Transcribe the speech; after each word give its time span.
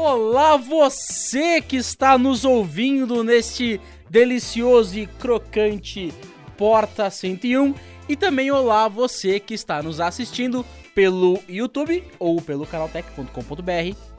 Olá, 0.00 0.56
você 0.56 1.60
que 1.60 1.76
está 1.76 2.16
nos 2.16 2.44
ouvindo 2.44 3.24
neste 3.24 3.80
delicioso 4.08 4.96
e 4.96 5.08
crocante 5.08 6.14
Porta 6.56 7.10
101 7.10 7.74
e 8.08 8.14
também 8.14 8.48
olá 8.48 8.86
você 8.86 9.40
que 9.40 9.54
está 9.54 9.82
nos 9.82 9.98
assistindo 9.98 10.64
pelo 10.94 11.40
YouTube 11.48 12.04
ou 12.16 12.40
pelo 12.40 12.64
canaltech.com.br. 12.64 14.17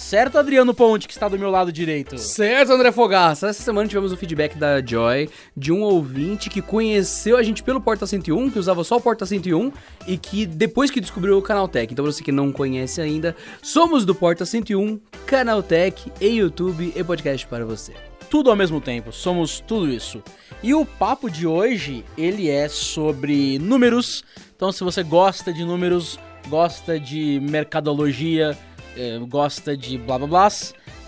Certo, 0.00 0.38
Adriano 0.38 0.72
Ponte, 0.74 1.06
que 1.06 1.12
está 1.12 1.28
do 1.28 1.38
meu 1.38 1.50
lado 1.50 1.70
direito? 1.70 2.16
Certo, 2.16 2.72
André 2.72 2.90
Fogaça. 2.90 3.48
Essa 3.48 3.62
semana 3.62 3.86
tivemos 3.86 4.10
o 4.10 4.16
feedback 4.16 4.56
da 4.56 4.84
Joy 4.84 5.28
de 5.54 5.70
um 5.70 5.82
ouvinte 5.82 6.48
que 6.48 6.62
conheceu 6.62 7.36
a 7.36 7.42
gente 7.42 7.62
pelo 7.62 7.82
Porta 7.82 8.06
101, 8.06 8.50
que 8.50 8.58
usava 8.58 8.82
só 8.82 8.96
o 8.96 9.00
Porta 9.00 9.26
101 9.26 9.70
e 10.08 10.16
que 10.16 10.46
depois 10.46 10.90
que 10.90 11.02
descobriu 11.02 11.36
o 11.36 11.42
Canaltech. 11.42 11.92
Então, 11.92 12.04
você 12.04 12.24
que 12.24 12.32
não 12.32 12.50
conhece 12.50 13.00
ainda, 13.00 13.36
somos 13.62 14.04
do 14.04 14.14
Porta 14.14 14.44
101, 14.44 14.98
Canaltech 15.26 16.10
e 16.18 16.26
YouTube 16.26 16.92
e 16.96 17.04
podcast 17.04 17.46
para 17.46 17.64
você. 17.64 17.92
Tudo 18.30 18.50
ao 18.50 18.56
mesmo 18.56 18.80
tempo, 18.80 19.12
somos 19.12 19.60
tudo 19.60 19.88
isso. 19.88 20.22
E 20.62 20.74
o 20.74 20.84
papo 20.84 21.30
de 21.30 21.46
hoje, 21.46 22.04
ele 22.16 22.48
é 22.48 22.68
sobre 22.68 23.58
números. 23.58 24.24
Então, 24.56 24.72
se 24.72 24.82
você 24.82 25.02
gosta 25.02 25.52
de 25.52 25.62
números, 25.62 26.18
gosta 26.48 26.98
de 26.98 27.38
mercadologia, 27.40 28.56
eh, 28.96 29.18
gosta 29.28 29.76
de 29.76 29.98
blá 29.98 30.18
blá 30.18 30.26
blá, 30.26 30.48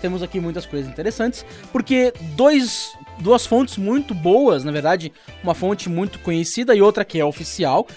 temos 0.01 0.21
aqui 0.21 0.39
muitas 0.39 0.65
coisas 0.65 0.89
interessantes, 0.89 1.45
porque 1.71 2.13
dois, 2.35 2.91
duas 3.19 3.45
fontes 3.45 3.77
muito 3.77 4.13
boas, 4.13 4.63
na 4.63 4.71
verdade, 4.71 5.11
uma 5.43 5.55
fonte 5.55 5.89
muito 5.89 6.19
conhecida 6.19 6.75
e 6.75 6.81
outra 6.81 7.05
que 7.05 7.19
é 7.19 7.25
oficial, 7.25 7.87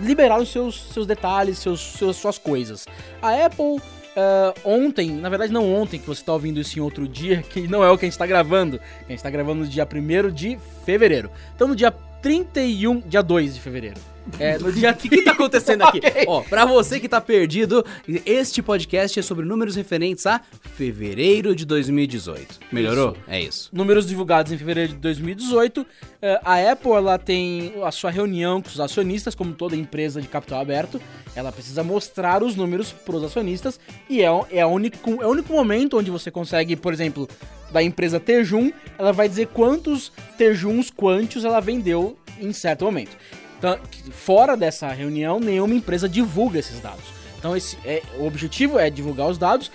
liberaram 0.00 0.44
seus, 0.44 0.90
seus 0.92 1.06
detalhes, 1.06 1.58
seus, 1.58 1.80
seus, 1.80 2.16
suas 2.16 2.38
coisas. 2.38 2.86
A 3.22 3.46
Apple 3.46 3.80
Uh, 4.18 4.52
ontem, 4.64 5.12
na 5.12 5.28
verdade 5.28 5.52
não 5.52 5.72
ontem, 5.72 6.00
que 6.00 6.04
você 6.04 6.22
está 6.22 6.32
ouvindo 6.32 6.58
isso 6.58 6.76
em 6.76 6.82
outro 6.82 7.06
dia, 7.06 7.40
que 7.48 7.68
não 7.68 7.84
é 7.84 7.90
o 7.90 7.96
que 7.96 8.04
a 8.04 8.08
gente 8.08 8.14
está 8.14 8.26
gravando. 8.26 8.80
A 9.02 9.10
gente 9.10 9.18
está 9.18 9.30
gravando 9.30 9.62
no 9.62 9.68
dia 9.68 9.86
1 9.86 10.32
de 10.32 10.58
fevereiro. 10.84 11.30
Então 11.54 11.68
no 11.68 11.76
dia 11.76 11.94
31, 12.22 13.00
dia 13.00 13.22
2 13.22 13.54
de 13.54 13.60
fevereiro. 13.60 14.00
É, 14.38 14.58
no 14.60 14.72
dia. 14.72 14.90
O 14.90 14.94
que, 14.94 15.08
que 15.08 15.22
tá 15.22 15.32
acontecendo 15.32 15.82
aqui? 15.82 15.98
okay. 15.98 16.24
Ó, 16.26 16.42
pra 16.42 16.64
você 16.64 17.00
que 17.00 17.08
tá 17.08 17.20
perdido, 17.20 17.84
este 18.26 18.60
podcast 18.60 19.18
é 19.18 19.22
sobre 19.22 19.46
números 19.46 19.76
referentes 19.76 20.26
a 20.26 20.40
fevereiro 20.74 21.54
de 21.54 21.64
2018. 21.64 22.60
Melhorou? 22.72 23.12
Isso. 23.12 23.22
É 23.28 23.40
isso. 23.40 23.70
Números 23.72 24.06
divulgados 24.06 24.52
em 24.52 24.58
fevereiro 24.58 24.92
de 24.92 24.98
2018. 24.98 25.86
É, 26.20 26.40
a 26.44 26.72
Apple 26.72 26.92
ela 26.92 27.18
tem 27.18 27.72
a 27.82 27.90
sua 27.90 28.10
reunião 28.10 28.60
com 28.60 28.68
os 28.68 28.80
acionistas, 28.80 29.34
como 29.34 29.54
toda 29.54 29.76
empresa 29.76 30.20
de 30.20 30.28
capital 30.28 30.60
aberto. 30.60 31.00
Ela 31.34 31.52
precisa 31.52 31.82
mostrar 31.82 32.42
os 32.42 32.56
números 32.56 32.92
pros 32.92 33.22
acionistas. 33.22 33.78
E 34.10 34.22
é, 34.22 34.28
é, 34.50 34.66
único, 34.66 35.22
é 35.22 35.26
o 35.26 35.30
único 35.30 35.52
momento 35.52 35.98
onde 35.98 36.10
você 36.10 36.30
consegue, 36.30 36.76
por 36.76 36.92
exemplo, 36.92 37.28
da 37.70 37.82
empresa 37.82 38.18
Tejum, 38.18 38.72
ela 38.98 39.12
vai 39.12 39.28
dizer 39.28 39.48
quantos 39.48 40.12
Tejuns 40.36 40.90
quantos 40.90 41.44
ela 41.44 41.60
vendeu 41.60 42.16
em 42.40 42.52
certo 42.52 42.84
momento. 42.84 43.16
Então, 43.58 43.78
fora 44.10 44.56
dessa 44.56 44.88
reunião, 44.88 45.40
nenhuma 45.40 45.74
empresa 45.74 46.08
divulga 46.08 46.58
esses 46.58 46.80
dados. 46.80 47.04
Então, 47.38 47.56
esse 47.56 47.76
é, 47.84 48.02
o 48.18 48.26
objetivo 48.26 48.78
é 48.78 48.88
divulgar 48.88 49.28
os 49.28 49.38
dados, 49.38 49.70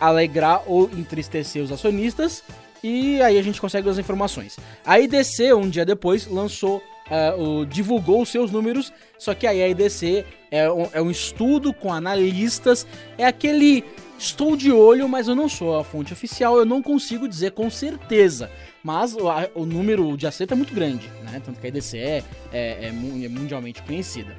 alegrar 0.00 0.62
ou 0.66 0.90
entristecer 0.92 1.62
os 1.62 1.72
acionistas, 1.72 2.42
e 2.82 3.20
aí 3.22 3.38
a 3.38 3.42
gente 3.42 3.60
consegue 3.60 3.88
as 3.88 3.98
informações. 3.98 4.58
A 4.84 5.00
IDC, 5.00 5.54
um 5.54 5.68
dia 5.68 5.84
depois, 5.84 6.26
lançou, 6.26 6.82
uh, 7.10 7.40
o, 7.40 7.66
divulgou 7.66 8.22
os 8.22 8.28
seus 8.28 8.50
números, 8.50 8.92
só 9.18 9.34
que 9.34 9.46
a 9.46 9.68
IDC 9.68 10.24
é 10.50 10.70
um, 10.70 10.88
é 10.92 11.02
um 11.02 11.10
estudo 11.10 11.72
com 11.72 11.92
analistas, 11.92 12.86
é 13.18 13.24
aquele 13.24 13.84
estou 14.18 14.56
de 14.56 14.70
olho, 14.72 15.08
mas 15.08 15.28
eu 15.28 15.34
não 15.34 15.48
sou 15.48 15.78
a 15.78 15.84
fonte 15.84 16.12
oficial, 16.12 16.56
eu 16.56 16.64
não 16.64 16.82
consigo 16.82 17.28
dizer 17.28 17.52
com 17.52 17.68
certeza. 17.68 18.50
Mas 18.82 19.14
o, 19.14 19.28
a, 19.28 19.48
o 19.54 19.64
número 19.64 20.16
de 20.16 20.26
acerto 20.26 20.54
é 20.54 20.56
muito 20.56 20.74
grande, 20.74 21.10
né? 21.22 21.40
Tanto 21.44 21.60
que 21.60 21.66
a 21.66 21.68
IDC 21.68 21.98
é, 21.98 22.02
é, 22.02 22.22
é, 22.52 22.86
é 22.86 22.92
mundialmente 23.28 23.82
conhecida. 23.82 24.36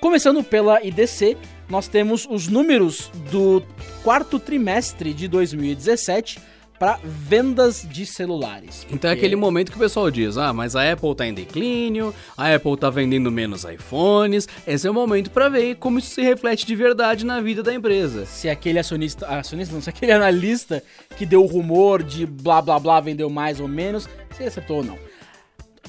Começando 0.00 0.44
pela 0.44 0.82
IDC, 0.84 1.36
nós 1.68 1.88
temos 1.88 2.26
os 2.30 2.46
números 2.48 3.10
do 3.30 3.62
quarto 4.02 4.38
trimestre 4.38 5.12
de 5.12 5.26
2017 5.26 6.38
para 6.78 6.98
vendas 7.02 7.86
de 7.88 8.06
celulares. 8.06 8.80
Porque... 8.80 8.94
Então 8.94 9.10
é 9.10 9.14
aquele 9.14 9.36
momento 9.36 9.70
que 9.70 9.76
o 9.76 9.80
pessoal 9.80 10.10
diz: 10.10 10.36
ah, 10.36 10.52
mas 10.52 10.76
a 10.76 10.92
Apple 10.92 11.14
tá 11.14 11.26
em 11.26 11.34
declínio, 11.34 12.14
a 12.36 12.54
Apple 12.54 12.76
tá 12.76 12.88
vendendo 12.90 13.30
menos 13.30 13.64
iPhones. 13.64 14.48
Esse 14.66 14.86
é 14.86 14.90
o 14.90 14.94
momento 14.94 15.30
para 15.30 15.48
ver 15.48 15.76
como 15.76 15.98
isso 15.98 16.14
se 16.14 16.22
reflete 16.22 16.66
de 16.66 16.74
verdade 16.74 17.26
na 17.26 17.40
vida 17.40 17.62
da 17.62 17.74
empresa. 17.74 18.26
Se 18.26 18.48
aquele 18.48 18.78
acionista, 18.78 19.26
acionista 19.26 19.74
não, 19.74 19.80
se 19.80 19.90
aquele 19.90 20.12
analista 20.12 20.82
que 21.16 21.26
deu 21.26 21.42
o 21.42 21.46
rumor 21.46 22.02
de 22.02 22.26
blá 22.26 22.62
blá 22.62 22.78
blá 22.78 23.00
vendeu 23.00 23.28
mais 23.28 23.60
ou 23.60 23.68
menos, 23.68 24.08
se 24.36 24.44
acertou 24.44 24.78
ou 24.78 24.84
não. 24.84 24.98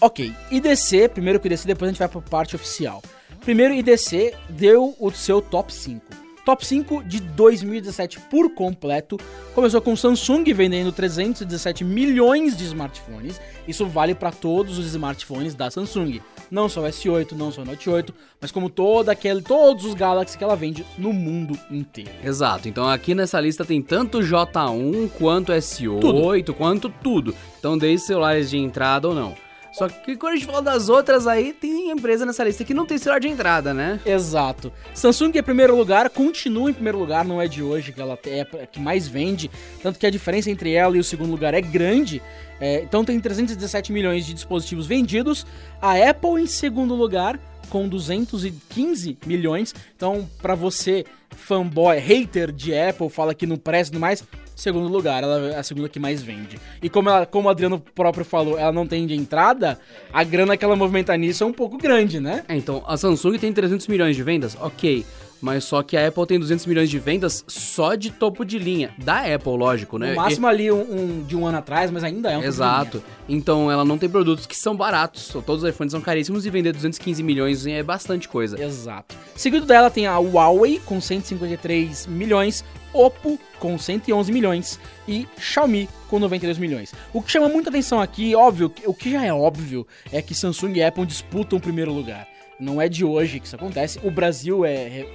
Ok, 0.01 0.33
IDC, 0.49 1.09
primeiro 1.09 1.39
que 1.39 1.47
IDC, 1.47 1.67
depois 1.67 1.89
a 1.89 1.91
gente 1.91 1.99
vai 1.99 2.07
para 2.07 2.19
a 2.19 2.23
parte 2.23 2.55
oficial. 2.55 3.03
Primeiro, 3.41 3.73
IDC 3.73 4.33
deu 4.49 4.95
o 4.99 5.11
seu 5.11 5.41
top 5.41 5.73
5. 5.73 6.28
Top 6.49 6.65
5 6.65 7.03
de 7.03 7.19
2017 7.19 8.21
por 8.21 8.49
completo. 8.55 9.19
Começou 9.53 9.79
com 9.79 9.95
Samsung 9.95 10.51
vendendo 10.51 10.91
317 10.91 11.83
milhões 11.83 12.57
de 12.57 12.63
smartphones. 12.63 13.39
Isso 13.67 13.85
vale 13.85 14.15
para 14.15 14.31
todos 14.31 14.79
os 14.79 14.87
smartphones 14.87 15.53
da 15.53 15.69
Samsung. 15.69 16.19
Não 16.49 16.67
só 16.67 16.81
o 16.81 16.85
S8, 16.85 17.33
não 17.33 17.51
só 17.51 17.61
o 17.61 17.65
Note 17.65 17.87
8, 17.87 18.11
mas 18.41 18.51
como 18.51 18.67
todo 18.67 19.09
aquele, 19.09 19.43
todos 19.43 19.85
os 19.85 19.93
Galaxy 19.93 20.35
que 20.35 20.43
ela 20.43 20.55
vende 20.55 20.83
no 20.97 21.13
mundo 21.13 21.55
inteiro. 21.69 22.09
Exato. 22.23 22.67
Então 22.67 22.89
aqui 22.89 23.13
nessa 23.13 23.39
lista 23.39 23.63
tem 23.63 23.79
tanto 23.79 24.17
J1 24.17 25.07
quanto 25.19 25.51
S8, 25.51 25.99
tudo. 25.99 26.53
quanto 26.55 26.89
tudo. 26.89 27.35
Então 27.59 27.77
desde 27.77 28.07
celulares 28.07 28.49
de 28.49 28.57
entrada 28.57 29.07
ou 29.07 29.13
não. 29.13 29.48
Só 29.71 29.87
que 29.87 30.15
quando 30.15 30.33
a 30.33 30.35
gente 30.35 30.45
fala 30.45 30.61
das 30.61 30.89
outras 30.89 31.27
aí, 31.27 31.53
tem 31.53 31.91
empresa 31.91 32.25
nessa 32.25 32.43
lista 32.43 32.63
que 32.63 32.73
não 32.73 32.85
tem 32.85 32.97
celular 32.97 33.19
de 33.19 33.27
entrada, 33.27 33.73
né? 33.73 33.99
Exato. 34.05 34.71
Samsung 34.93 35.37
em 35.37 35.43
primeiro 35.43 35.75
lugar, 35.75 36.09
continua 36.09 36.69
em 36.69 36.73
primeiro 36.73 36.97
lugar, 36.97 37.23
não 37.23 37.41
é 37.41 37.47
de 37.47 37.61
hoje 37.61 37.91
que 37.91 38.01
ela 38.01 38.17
é 38.25 38.45
que 38.65 38.79
mais 38.79 39.07
vende, 39.07 39.49
tanto 39.81 39.99
que 39.99 40.05
a 40.05 40.09
diferença 40.09 40.49
entre 40.49 40.73
ela 40.73 40.97
e 40.97 40.99
o 40.99 41.03
segundo 41.03 41.31
lugar 41.31 41.53
é 41.53 41.61
grande. 41.61 42.21
É, 42.59 42.81
então 42.81 43.05
tem 43.05 43.19
317 43.19 43.91
milhões 43.91 44.25
de 44.25 44.33
dispositivos 44.33 44.85
vendidos. 44.85 45.45
A 45.81 45.93
Apple 46.09 46.41
em 46.41 46.47
segundo 46.47 46.93
lugar, 46.93 47.39
com 47.69 47.87
215 47.87 49.17
milhões. 49.25 49.73
Então, 49.95 50.27
para 50.41 50.55
você, 50.55 51.05
fanboy, 51.35 51.97
hater 51.97 52.51
de 52.51 52.77
Apple, 52.77 53.09
fala 53.09 53.33
que 53.33 53.45
não 53.45 53.57
presta 53.57 53.95
e 53.95 53.99
mais, 53.99 54.23
segundo 54.59 54.87
lugar, 54.87 55.23
ela 55.23 55.51
é 55.51 55.57
a 55.57 55.63
segunda 55.63 55.89
que 55.89 55.99
mais 55.99 56.21
vende. 56.21 56.59
E 56.81 56.89
como, 56.89 57.09
ela, 57.09 57.25
como 57.25 57.47
o 57.47 57.51
Adriano 57.51 57.79
próprio 57.79 58.25
falou, 58.25 58.57
ela 58.57 58.71
não 58.71 58.85
tem 58.85 59.07
de 59.07 59.15
entrada, 59.15 59.79
a 60.11 60.23
grana 60.23 60.57
que 60.57 60.65
ela 60.65 60.75
movimenta 60.75 61.15
nisso 61.17 61.43
é 61.43 61.47
um 61.47 61.53
pouco 61.53 61.77
grande, 61.77 62.19
né? 62.19 62.43
É, 62.47 62.55
então, 62.55 62.83
a 62.85 62.97
Samsung 62.97 63.37
tem 63.37 63.53
300 63.53 63.87
milhões 63.87 64.15
de 64.15 64.23
vendas, 64.23 64.57
ok. 64.59 65.05
Mas 65.41 65.63
só 65.63 65.81
que 65.81 65.95
a 65.95 66.07
Apple 66.07 66.25
tem 66.25 66.39
200 66.39 66.65
milhões 66.65 66.89
de 66.89 66.99
vendas 66.99 67.45
só 67.47 67.95
de 67.95 68.11
topo 68.11 68.43
de 68.43 68.59
linha. 68.59 68.93
Da 68.97 69.19
Apple, 69.33 69.55
lógico, 69.55 69.97
né? 69.97 70.09
No 70.09 70.15
máximo 70.17 70.47
e... 70.47 70.49
ali 70.49 70.71
um, 70.71 70.81
um, 70.81 71.23
de 71.25 71.35
um 71.35 71.45
ano 71.45 71.57
atrás, 71.57 71.89
mas 71.89 72.03
ainda 72.03 72.31
é 72.31 72.37
um 72.37 72.43
Exato. 72.43 73.01
Então 73.27 73.71
ela 73.71 73.85
não 73.85 73.97
tem 73.97 74.09
produtos 74.09 74.45
que 74.45 74.55
são 74.55 74.75
baratos. 74.75 75.29
Todos 75.45 75.63
os 75.63 75.69
iPhones 75.69 75.91
são 75.91 76.01
caríssimos 76.01 76.45
e 76.45 76.49
vender 76.49 76.73
215 76.73 77.23
milhões 77.23 77.65
é 77.65 77.81
bastante 77.81 78.27
coisa. 78.27 78.61
Exato. 78.61 79.15
Seguido 79.35 79.65
dela 79.65 79.89
tem 79.89 80.07
a 80.07 80.17
Huawei 80.17 80.81
com 80.83 80.99
153 80.99 82.07
milhões, 82.07 82.65
Oppo 82.93 83.39
com 83.59 83.77
111 83.77 84.31
milhões 84.31 84.79
e 85.07 85.27
Xiaomi 85.37 85.89
com 86.07 86.19
92 86.19 86.57
milhões. 86.57 86.93
O 87.13 87.21
que 87.21 87.31
chama 87.31 87.49
muita 87.49 87.69
atenção 87.69 88.01
aqui, 88.01 88.35
óbvio, 88.35 88.73
o 88.85 88.93
que 88.93 89.11
já 89.11 89.25
é 89.25 89.33
óbvio, 89.33 89.85
é 90.11 90.21
que 90.21 90.33
Samsung 90.33 90.73
e 90.73 90.83
Apple 90.83 91.05
disputam 91.05 91.59
o 91.59 91.61
primeiro 91.61 91.93
lugar. 91.93 92.27
Não 92.59 92.81
é 92.81 92.89
de 92.89 93.05
hoje 93.05 93.39
que 93.39 93.45
isso 93.45 93.55
acontece. 93.55 93.99
O 94.03 94.11
Brasil 94.11 94.65
é, 94.65 95.05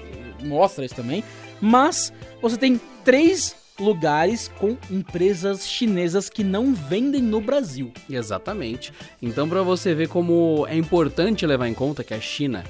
mostra 0.42 0.84
isso 0.84 0.94
também. 0.94 1.22
Mas 1.60 2.12
você 2.40 2.56
tem 2.56 2.80
três 3.04 3.54
lugares 3.78 4.50
com 4.58 4.76
empresas 4.90 5.68
chinesas 5.68 6.28
que 6.30 6.44
não 6.44 6.74
vendem 6.74 7.20
no 7.20 7.40
Brasil. 7.40 7.92
Exatamente. 8.08 8.92
Então, 9.20 9.48
para 9.48 9.62
você 9.62 9.94
ver 9.94 10.08
como 10.08 10.66
é 10.68 10.76
importante 10.76 11.46
levar 11.46 11.68
em 11.68 11.74
conta 11.74 12.04
que 12.04 12.14
a 12.14 12.20
China 12.20 12.64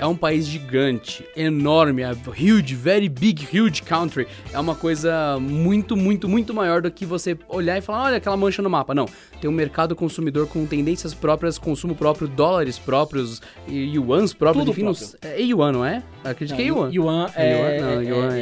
é 0.00 0.06
um 0.06 0.16
país 0.16 0.46
gigante, 0.46 1.28
enorme, 1.36 2.02
é 2.02 2.10
huge, 2.10 2.74
very 2.74 3.06
big, 3.06 3.46
huge 3.46 3.82
country. 3.82 4.26
É 4.50 4.58
uma 4.58 4.74
coisa 4.74 5.38
muito, 5.38 5.94
muito, 5.94 6.26
muito 6.26 6.54
maior 6.54 6.80
do 6.80 6.90
que 6.90 7.04
você 7.04 7.36
olhar 7.46 7.76
e 7.76 7.82
falar, 7.82 8.04
olha 8.04 8.16
aquela 8.16 8.36
mancha 8.36 8.62
no 8.62 8.70
mapa. 8.70 8.94
Não, 8.94 9.06
tem 9.40 9.50
um 9.50 9.52
mercado 9.52 9.94
consumidor 9.94 10.48
com 10.48 10.64
tendências 10.64 11.12
próprias, 11.12 11.58
consumo 11.58 11.94
próprio, 11.94 12.26
dólares 12.26 12.78
próprios, 12.78 13.42
yuans 13.68 14.32
próprios, 14.32 14.64
Tudo 14.64 14.72
enfim, 14.72 14.84
próprio. 14.84 15.06
Nos, 15.06 15.16
é 15.22 15.42
yuan, 15.42 15.72
não 15.72 15.84
é? 15.84 16.02
Acredito 16.24 16.56
que 16.56 16.62
é 16.62 16.66
yuan. 16.66 16.90
Yuan 16.90 17.30
é... 17.36 17.78
Yuan, 17.78 17.94
não, 17.94 18.02
yuan 18.02 18.36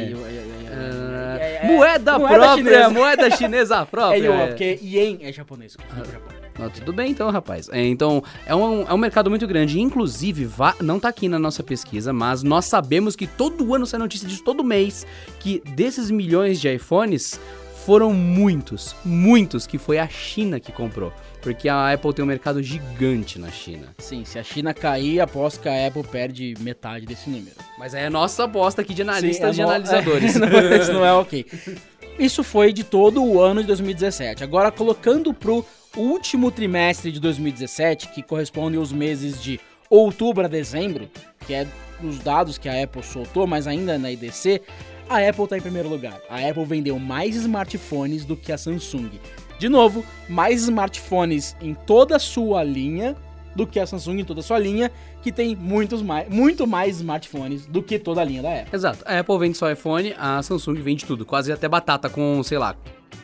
é... 0.71 1.67
Moeda 1.67 2.17
própria, 2.17 2.89
moeda 2.89 3.29
chinesa 3.35 3.85
própria. 3.85 4.17
É 4.17 4.25
yuan, 4.25 4.47
porque 4.47 4.79
ien 4.81 5.19
é 5.21 5.33
japonês, 5.33 5.75
ah. 5.91 6.03
Japão. 6.09 6.38
Ah, 6.59 6.69
tudo 6.69 6.91
bem 6.91 7.11
então, 7.11 7.29
rapaz. 7.31 7.69
É, 7.71 7.85
então, 7.85 8.23
é 8.45 8.53
um, 8.53 8.81
é 8.87 8.93
um 8.93 8.97
mercado 8.97 9.29
muito 9.29 9.47
grande. 9.47 9.79
Inclusive, 9.79 10.45
vá, 10.45 10.75
não 10.81 10.99
tá 10.99 11.09
aqui 11.09 11.29
na 11.29 11.39
nossa 11.39 11.63
pesquisa, 11.63 12.11
mas 12.11 12.43
nós 12.43 12.65
sabemos 12.65 13.15
que 13.15 13.25
todo 13.27 13.73
ano 13.73 13.85
sai 13.85 13.99
notícia 13.99 14.27
disso, 14.27 14.43
todo 14.43 14.63
mês, 14.63 15.05
que 15.39 15.61
desses 15.75 16.11
milhões 16.11 16.59
de 16.59 16.73
iPhones, 16.73 17.39
foram 17.85 18.13
muitos, 18.13 18.95
muitos 19.05 19.65
que 19.65 19.77
foi 19.77 19.97
a 19.97 20.07
China 20.07 20.59
que 20.59 20.71
comprou. 20.71 21.11
Porque 21.41 21.69
a 21.69 21.91
Apple 21.93 22.13
tem 22.13 22.23
um 22.23 22.27
mercado 22.27 22.61
gigante 22.61 23.39
na 23.39 23.49
China. 23.49 23.95
Sim, 23.97 24.25
se 24.25 24.37
a 24.37 24.43
China 24.43 24.73
cair, 24.73 25.21
aposto 25.21 25.61
que 25.61 25.69
a 25.69 25.87
Apple 25.87 26.03
perde 26.03 26.53
metade 26.59 27.05
desse 27.05 27.29
número. 27.29 27.55
Mas 27.77 27.93
é 27.93 28.05
a 28.05 28.09
nossa 28.09 28.43
aposta 28.43 28.81
aqui 28.81 28.93
de 28.93 29.01
analistas 29.01 29.55
Sim, 29.55 29.61
e 29.61 29.63
é 29.63 29.65
no- 29.65 29.71
analisadores. 29.71 30.35
não, 30.37 30.47
isso 30.75 30.93
não 30.93 31.05
é 31.05 31.13
ok. 31.13 31.45
Isso 32.19 32.43
foi 32.43 32.73
de 32.73 32.83
todo 32.83 33.23
o 33.23 33.39
ano 33.41 33.61
de 33.61 33.67
2017. 33.67 34.43
Agora, 34.43 34.69
colocando 34.71 35.33
pro 35.33 35.65
último 35.99 36.49
trimestre 36.51 37.11
de 37.11 37.19
2017, 37.19 38.09
que 38.09 38.23
corresponde 38.23 38.77
aos 38.77 38.91
meses 38.91 39.41
de 39.41 39.59
outubro 39.89 40.45
a 40.45 40.47
dezembro, 40.47 41.09
que 41.45 41.53
é 41.53 41.67
os 42.03 42.19
dados 42.19 42.57
que 42.57 42.69
a 42.69 42.83
Apple 42.83 43.03
soltou, 43.03 43.45
mas 43.45 43.67
ainda 43.67 43.97
na 43.97 44.11
IDC, 44.11 44.61
a 45.09 45.17
Apple 45.17 45.43
está 45.43 45.57
em 45.57 45.61
primeiro 45.61 45.89
lugar. 45.89 46.19
A 46.29 46.37
Apple 46.37 46.65
vendeu 46.65 46.97
mais 46.99 47.35
smartphones 47.35 48.23
do 48.23 48.37
que 48.37 48.51
a 48.51 48.57
Samsung. 48.57 49.09
De 49.57 49.67
novo, 49.67 50.05
mais 50.29 50.61
smartphones 50.61 51.55
em 51.59 51.73
toda 51.73 52.15
a 52.15 52.19
sua 52.19 52.63
linha 52.63 53.15
do 53.55 53.67
que 53.67 53.79
a 53.79 53.85
Samsung 53.85 54.19
em 54.19 54.23
toda 54.23 54.39
a 54.39 54.43
sua 54.43 54.59
linha, 54.59 54.91
que 55.21 55.31
tem 55.31 55.55
muitos 55.55 56.01
mais, 56.01 56.29
muito 56.29 56.65
mais 56.65 56.97
smartphones 56.97 57.65
do 57.65 57.83
que 57.83 57.99
toda 57.99 58.21
a 58.21 58.23
linha 58.23 58.41
da 58.41 58.53
Apple. 58.53 58.69
Exato. 58.71 59.03
A 59.05 59.19
Apple 59.19 59.37
vende 59.37 59.57
só 59.57 59.69
iPhone, 59.69 60.13
a 60.17 60.41
Samsung 60.41 60.75
vende 60.75 61.05
tudo. 61.05 61.25
Quase 61.25 61.51
até 61.51 61.67
batata 61.67 62.09
com, 62.09 62.41
sei 62.43 62.57
lá. 62.57 62.75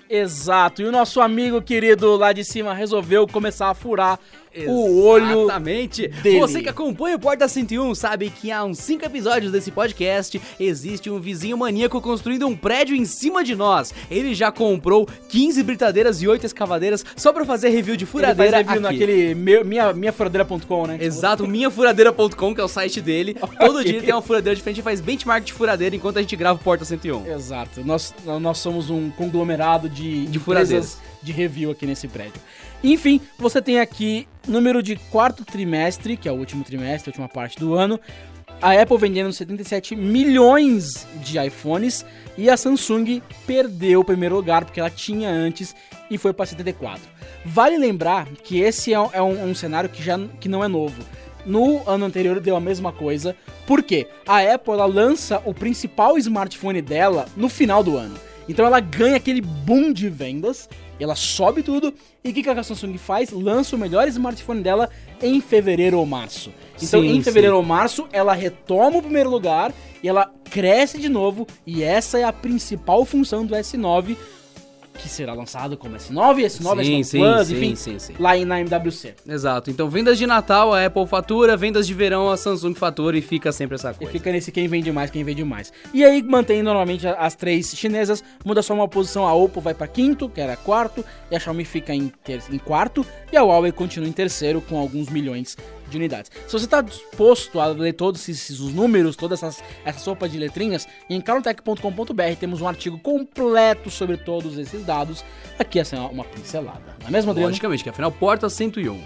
Exato, 0.10 0.82
e 0.82 0.86
o 0.86 0.92
nosso 0.92 1.20
amigo 1.20 1.62
querido 1.62 2.16
lá 2.16 2.32
de 2.32 2.44
cima 2.44 2.74
resolveu 2.74 3.28
começar 3.28 3.70
a 3.70 3.74
furar 3.74 4.20
o 4.68 5.02
olho. 5.04 5.44
Exatamente. 5.44 6.08
dele. 6.08 6.40
Você 6.40 6.62
que 6.62 6.70
acompanha 6.70 7.16
o 7.16 7.20
Porta 7.20 7.48
101 7.48 7.94
sabe 7.96 8.30
que 8.30 8.52
há 8.52 8.64
uns 8.64 8.80
5 8.80 9.06
episódios 9.06 9.52
desse 9.52 9.72
podcast 9.72 10.40
existe 10.60 11.10
um 11.10 11.20
vizinho 11.20 11.58
maníaco 11.58 12.00
construindo 12.02 12.48
um 12.48 12.56
prédio 12.56 12.96
em 12.96 13.06
cima 13.06 13.44
de 13.44 13.56
nós. 13.56 13.94
Ele 14.10 14.34
já 14.34 14.52
comprou 14.52 15.08
15 15.30 15.62
britadeiras 15.64 16.22
e 16.22 16.28
8 16.28 16.46
escavadeiras 16.46 17.04
só 17.16 17.34
pra 17.34 17.46
fazer 17.46 17.70
review 17.70 17.96
de 17.96 18.04
Ele 18.06 18.12
faz 18.12 18.26
furadeira 18.26 18.58
review 18.58 18.74
aqui. 18.74 18.82
naquele 18.82 19.36
meu, 19.36 19.66
minha, 19.66 19.92
minhafuradeira.com, 19.94 20.88
né? 20.88 20.98
Exato, 21.02 21.48
minhafuradeira.com, 21.48 22.54
que 22.56 22.62
é 22.62 22.64
o 22.64 22.68
site 22.68 23.02
dele. 23.02 23.36
Todo 23.60 23.80
Ok. 23.80 23.92
dia 23.92 24.02
tem 24.02 24.14
uma 24.14 24.22
furadeira 24.22 24.56
diferente 24.56 24.80
e 24.80 24.84
faz 24.84 25.02
benchmark 25.02 25.44
de 25.46 25.54
furadeira 25.54 25.96
enquanto 25.96 26.18
a 26.18 26.22
gente 26.22 26.36
grava 26.36 26.60
o 26.60 26.64
Porta 26.64 26.86
101. 26.86 27.28
Exato, 27.34 27.82
nós, 27.86 28.14
nós 28.42 28.58
somos 28.58 28.90
um 28.90 29.10
conglomerado 29.12 29.90
de, 29.90 30.26
De 30.28 30.40
furadeiras. 30.40 30.98
De 31.26 31.32
review 31.32 31.72
aqui 31.72 31.86
nesse 31.86 32.08
prédio. 32.08 32.40
Enfim, 32.84 33.20
você 33.38 33.62
tem 33.62 33.80
aqui 33.80 34.28
número 34.48 34.82
de 34.84 34.96
quarto 34.96 35.44
trimestre, 35.44 36.16
que 36.16 36.30
é 36.30 36.32
o 36.32 36.36
último 36.36 36.64
trimestre, 36.64 37.10
a 37.10 37.12
última 37.12 37.28
parte 37.28 37.60
do 37.60 37.74
ano. 37.74 38.00
A 38.62 38.72
Apple 38.80 38.98
vendendo 38.98 39.34
77 39.34 39.96
milhões 39.96 41.06
de 41.16 41.38
iPhones 41.40 42.06
e 42.38 42.50
a 42.50 42.56
Samsung 42.56 43.22
perdeu 43.46 44.00
o 44.00 44.04
primeiro 44.06 44.36
lugar 44.36 44.64
porque 44.64 44.80
ela 44.80 44.90
tinha 44.90 45.30
antes 45.30 45.76
e 46.10 46.18
foi 46.18 46.32
para 46.32 46.46
74. 46.46 47.02
Vale 47.46 47.78
lembrar 47.78 48.28
que 48.44 48.60
esse 48.62 48.94
é, 48.94 49.00
um- 49.00 49.10
é 49.12 49.22
um, 49.22 49.50
um 49.50 49.56
cenário 49.56 49.90
que 49.90 50.02
já 50.02 50.18
que 50.40 50.48
não 50.48 50.64
é 50.64 50.68
novo. 50.68 51.04
No 51.46 51.88
ano 51.88 52.06
anterior 52.06 52.40
deu 52.40 52.56
a 52.56 52.60
mesma 52.62 52.92
coisa. 52.92 53.36
Por 53.68 53.84
quê? 53.84 54.08
A 54.26 54.40
Apple 54.42 54.76
lança 54.92 55.42
o 55.46 55.54
principal 55.54 56.18
smartphone 56.18 56.82
dela 56.82 57.26
no 57.36 57.50
final 57.50 57.84
do 57.84 57.98
ano. 57.98 58.16
Então 58.48 58.66
ela 58.66 58.80
ganha 58.80 59.16
aquele 59.16 59.42
boom 59.42 59.92
de 59.92 60.10
vendas, 60.10 60.70
ela 61.00 61.16
sobe 61.16 61.64
tudo. 61.64 61.94
E 62.24 62.30
o 62.30 62.34
que 62.34 62.50
a 62.50 62.64
Samsung 62.64 62.98
faz? 62.98 63.32
Lança 63.32 63.76
o 63.76 63.80
melhor 63.80 64.08
smartphone 64.08 64.62
dela 64.62 64.90
em 65.22 65.42
fevereiro 65.42 65.98
ou 65.98 66.06
março. 66.06 66.52
Então 66.82 67.02
Sim, 67.02 67.16
em 67.16 67.22
fevereiro 67.24 67.56
sim. 67.56 67.62
ou 67.62 67.66
março 67.66 68.08
ela 68.12 68.34
retoma 68.34 68.98
o 68.98 69.02
primeiro 69.02 69.30
lugar 69.30 69.74
e 70.02 70.08
ela 70.08 70.32
cresce 70.50 71.00
de 71.00 71.10
novo. 71.10 71.48
E 71.66 71.84
essa 71.84 72.20
é 72.20 72.24
a 72.24 72.34
principal 72.34 73.04
função 73.06 73.46
do 73.46 73.56
S9, 73.56 74.16
que 74.98 75.10
será 75.10 75.34
lançado 75.34 75.78
como 75.78 75.96
S9, 75.96 76.46
S9, 76.46 76.84
Sim, 76.86 77.02
S9 77.02 77.04
sim, 77.04 77.20
Plus, 77.20 77.48
sim, 77.48 77.56
enfim, 77.56 77.76
sim, 77.76 78.00
sim. 78.00 78.14
lá 78.20 78.38
em- 78.38 78.46
na 78.46 78.60
MWC. 78.62 79.14
Exato. 79.28 79.70
Então, 79.70 79.90
vendas 79.90 80.18
de 80.18 80.26
Natal, 80.26 80.74
a 80.74 80.86
Apple 80.86 81.06
fatura, 81.06 81.56
vendas 81.58 81.86
de 81.86 81.94
verão, 81.94 82.30
a 82.32 82.38
Samsung 82.38 82.74
fatura 82.74 83.18
e 83.18 83.22
fica 83.22 83.52
sempre 83.52 83.76
essa 83.76 83.92
E 83.92 83.96
coisa. 83.96 84.12
fica 84.12 84.32
nesse 84.32 84.52
quem 84.52 84.68
vende 84.68 84.92
mais, 84.92 85.12
quem 85.12 85.24
vende 85.24 85.44
mais. 85.44 85.72
E 85.94 86.04
aí 86.04 86.24
mantém 86.24 86.64
normalmente 86.64 87.06
as 87.08 87.36
três 87.36 87.74
chinesas, 87.76 88.24
muda 88.44 88.62
só 88.62 88.74
uma 88.74 88.88
posição, 88.88 89.26
a 89.28 89.34
Oppo 89.34 89.60
vai 89.62 89.74
pra 89.74 89.88
quinto, 89.88 90.30
que 90.30 90.40
era 90.42 90.56
quarto, 90.56 91.04
e 91.30 91.36
a 91.36 91.40
Xiaomi 91.40 91.66
fica 91.66 91.94
em, 91.94 92.12
ter- 92.24 92.42
em 92.52 92.58
quarto, 92.58 93.06
e 93.32 93.38
a 93.38 93.44
Huawei 93.44 93.72
continua 93.72 94.08
em 94.08 94.12
terceiro 94.14 94.62
com 94.62 94.78
alguns 94.78 95.10
milhões 95.10 95.58
de 95.90 95.98
unidades. 95.98 96.32
Se 96.48 96.54
você 96.54 96.66
está 96.66 96.82
disposto 96.82 97.60
a 97.60 97.68
ler 97.68 97.94
todos 97.94 98.28
esses 98.28 98.60
os 98.60 98.74
números, 98.74 99.16
toda 99.16 99.34
essas, 99.34 99.64
essa 99.84 100.00
sopa 100.00 100.28
de 100.28 100.38
letrinhas, 100.38 100.88
em 101.10 101.20
carotech.com.br 101.22 102.36
temos 102.40 102.62
um 102.62 102.68
artigo 102.68 103.00
completo 103.00 103.90
sobre 103.90 104.18
todos 104.18 104.58
esses 104.58 104.84
dados. 104.86 105.24
Aqui 105.58 105.80
essa 105.80 105.96
é 105.96 106.00
uma 106.00 106.24
pincelada. 106.24 106.96
Não 107.02 107.08
é 107.08 107.12
mesmo, 107.12 107.32
Adriano? 107.32 107.50
Logicamente, 107.50 107.84
que 107.84 107.90
afinal, 107.90 108.12
porta 108.12 108.50
101. 108.50 109.02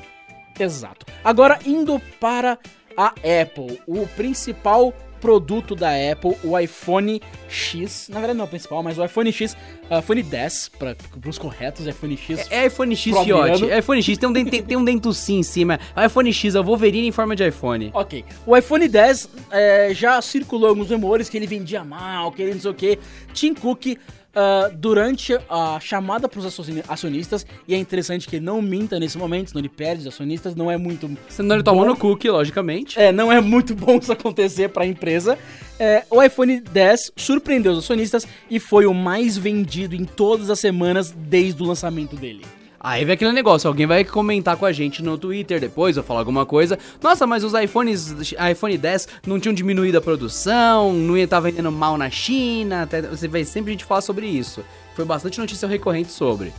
Exato. 0.59 1.05
Agora, 1.23 1.59
indo 1.65 1.99
para 2.19 2.57
a 2.97 3.07
Apple, 3.07 3.81
o 3.87 4.05
principal 4.07 4.93
produto 5.19 5.75
da 5.75 5.89
Apple, 6.11 6.35
o 6.43 6.57
iPhone 6.57 7.21
X. 7.47 8.09
Na 8.09 8.19
verdade, 8.19 8.37
não 8.37 8.45
é 8.45 8.47
o 8.47 8.49
principal, 8.49 8.81
mas 8.83 8.97
o 8.97 9.05
iPhone 9.05 9.31
X, 9.31 9.55
iPhone 9.99 10.23
10, 10.23 10.71
para 10.79 10.95
os 11.27 11.37
corretos, 11.37 11.85
iPhone 11.85 12.17
X. 12.17 12.47
É 12.49 12.65
iPhone 12.67 12.95
X 12.95 13.17
fiote. 13.23 13.69
É 13.69 13.79
iPhone 13.79 14.01
X, 14.01 14.17
tem 14.17 14.29
um, 14.29 14.33
dente, 14.33 14.61
tem 14.61 14.77
um 14.77 14.83
dentucinho 14.83 15.39
em 15.39 15.43
cima. 15.43 15.79
É 15.95 16.05
iPhone 16.05 16.31
X, 16.31 16.55
é 16.55 16.59
o 16.59 16.63
Wolverine 16.63 17.07
em 17.07 17.11
forma 17.11 17.35
de 17.35 17.47
iPhone. 17.47 17.91
Ok. 17.93 18.23
O 18.45 18.55
iPhone 18.55 18.87
10 18.87 19.29
é, 19.51 19.93
já 19.93 20.21
circulou 20.21 20.69
alguns 20.69 20.89
rumores 20.89 21.29
que 21.29 21.37
ele 21.37 21.47
vendia 21.47 21.83
mal, 21.83 22.31
que 22.31 22.41
ele 22.41 22.53
não 22.53 22.61
sei 22.61 22.71
o 22.71 22.73
que. 22.73 22.99
Tim 23.33 23.53
Cook, 23.53 23.97
ah, 24.41 24.71
durante 24.73 25.37
a 25.49 25.81
chamada 25.81 26.29
para 26.29 26.39
os 26.39 26.45
acionistas, 26.87 27.45
e 27.67 27.75
é 27.75 27.77
interessante 27.77 28.25
que 28.25 28.37
ele 28.37 28.45
não 28.45 28.61
minta 28.61 28.97
nesse 28.97 29.17
momento, 29.17 29.49
senão 29.49 29.59
ele 29.59 29.67
perde 29.67 30.03
os 30.03 30.07
acionistas, 30.07 30.55
não 30.55 30.71
é 30.71 30.77
muito 30.77 31.11
Senão 31.27 31.57
ele 31.57 31.63
Bom. 31.81 31.89
no 31.89 31.97
cookie, 31.97 32.29
logicamente. 32.29 32.97
É, 32.97 33.11
não 33.11 33.29
é 33.29 33.41
muito 33.41 33.75
bom 33.75 33.97
isso 33.97 34.13
acontecer 34.13 34.69
para 34.69 34.85
a 34.85 34.87
empresa. 34.87 35.37
É, 35.77 36.05
o 36.09 36.23
iPhone 36.23 36.61
10 36.61 37.11
surpreendeu 37.17 37.73
os 37.73 37.79
acionistas 37.79 38.25
e 38.49 38.61
foi 38.61 38.85
o 38.85 38.93
mais 38.93 39.37
vendido 39.37 39.93
em 39.93 40.05
todas 40.05 40.49
as 40.49 40.57
semanas 40.57 41.11
desde 41.11 41.61
o 41.61 41.65
lançamento 41.65 42.15
dele. 42.15 42.45
Aí 42.79 43.03
vem 43.03 43.13
aquele 43.13 43.33
negócio, 43.33 43.67
alguém 43.67 43.85
vai 43.85 44.05
comentar 44.05 44.55
com 44.55 44.65
a 44.65 44.71
gente 44.71 45.03
no 45.03 45.17
Twitter 45.17 45.59
depois 45.59 45.97
ou 45.97 46.03
falar 46.03 46.21
alguma 46.21 46.45
coisa. 46.45 46.79
Nossa, 47.01 47.27
mas 47.27 47.43
os 47.43 47.53
iPhones, 47.53 48.15
iPhone 48.51 48.77
10 48.77 49.07
não 49.27 49.39
tinham 49.39 49.53
diminuído 49.53 49.97
a 49.97 50.01
produção, 50.01 50.93
não 50.93 51.17
ia 51.17 51.25
estar 51.25 51.41
vendendo 51.41 51.71
mal 51.71 51.97
na 51.97 52.09
China. 52.09 52.83
Até, 52.83 53.01
você 53.01 53.27
vai 53.27 53.43
sempre 53.43 53.71
a 53.71 53.73
gente 53.73 53.83
falar 53.83 54.01
sobre 54.01 54.27
isso. 54.27 54.63
Foi 54.95 55.03
bastante 55.03 55.39
notícia 55.39 55.67
recorrente 55.67 56.11
sobre. 56.11 56.53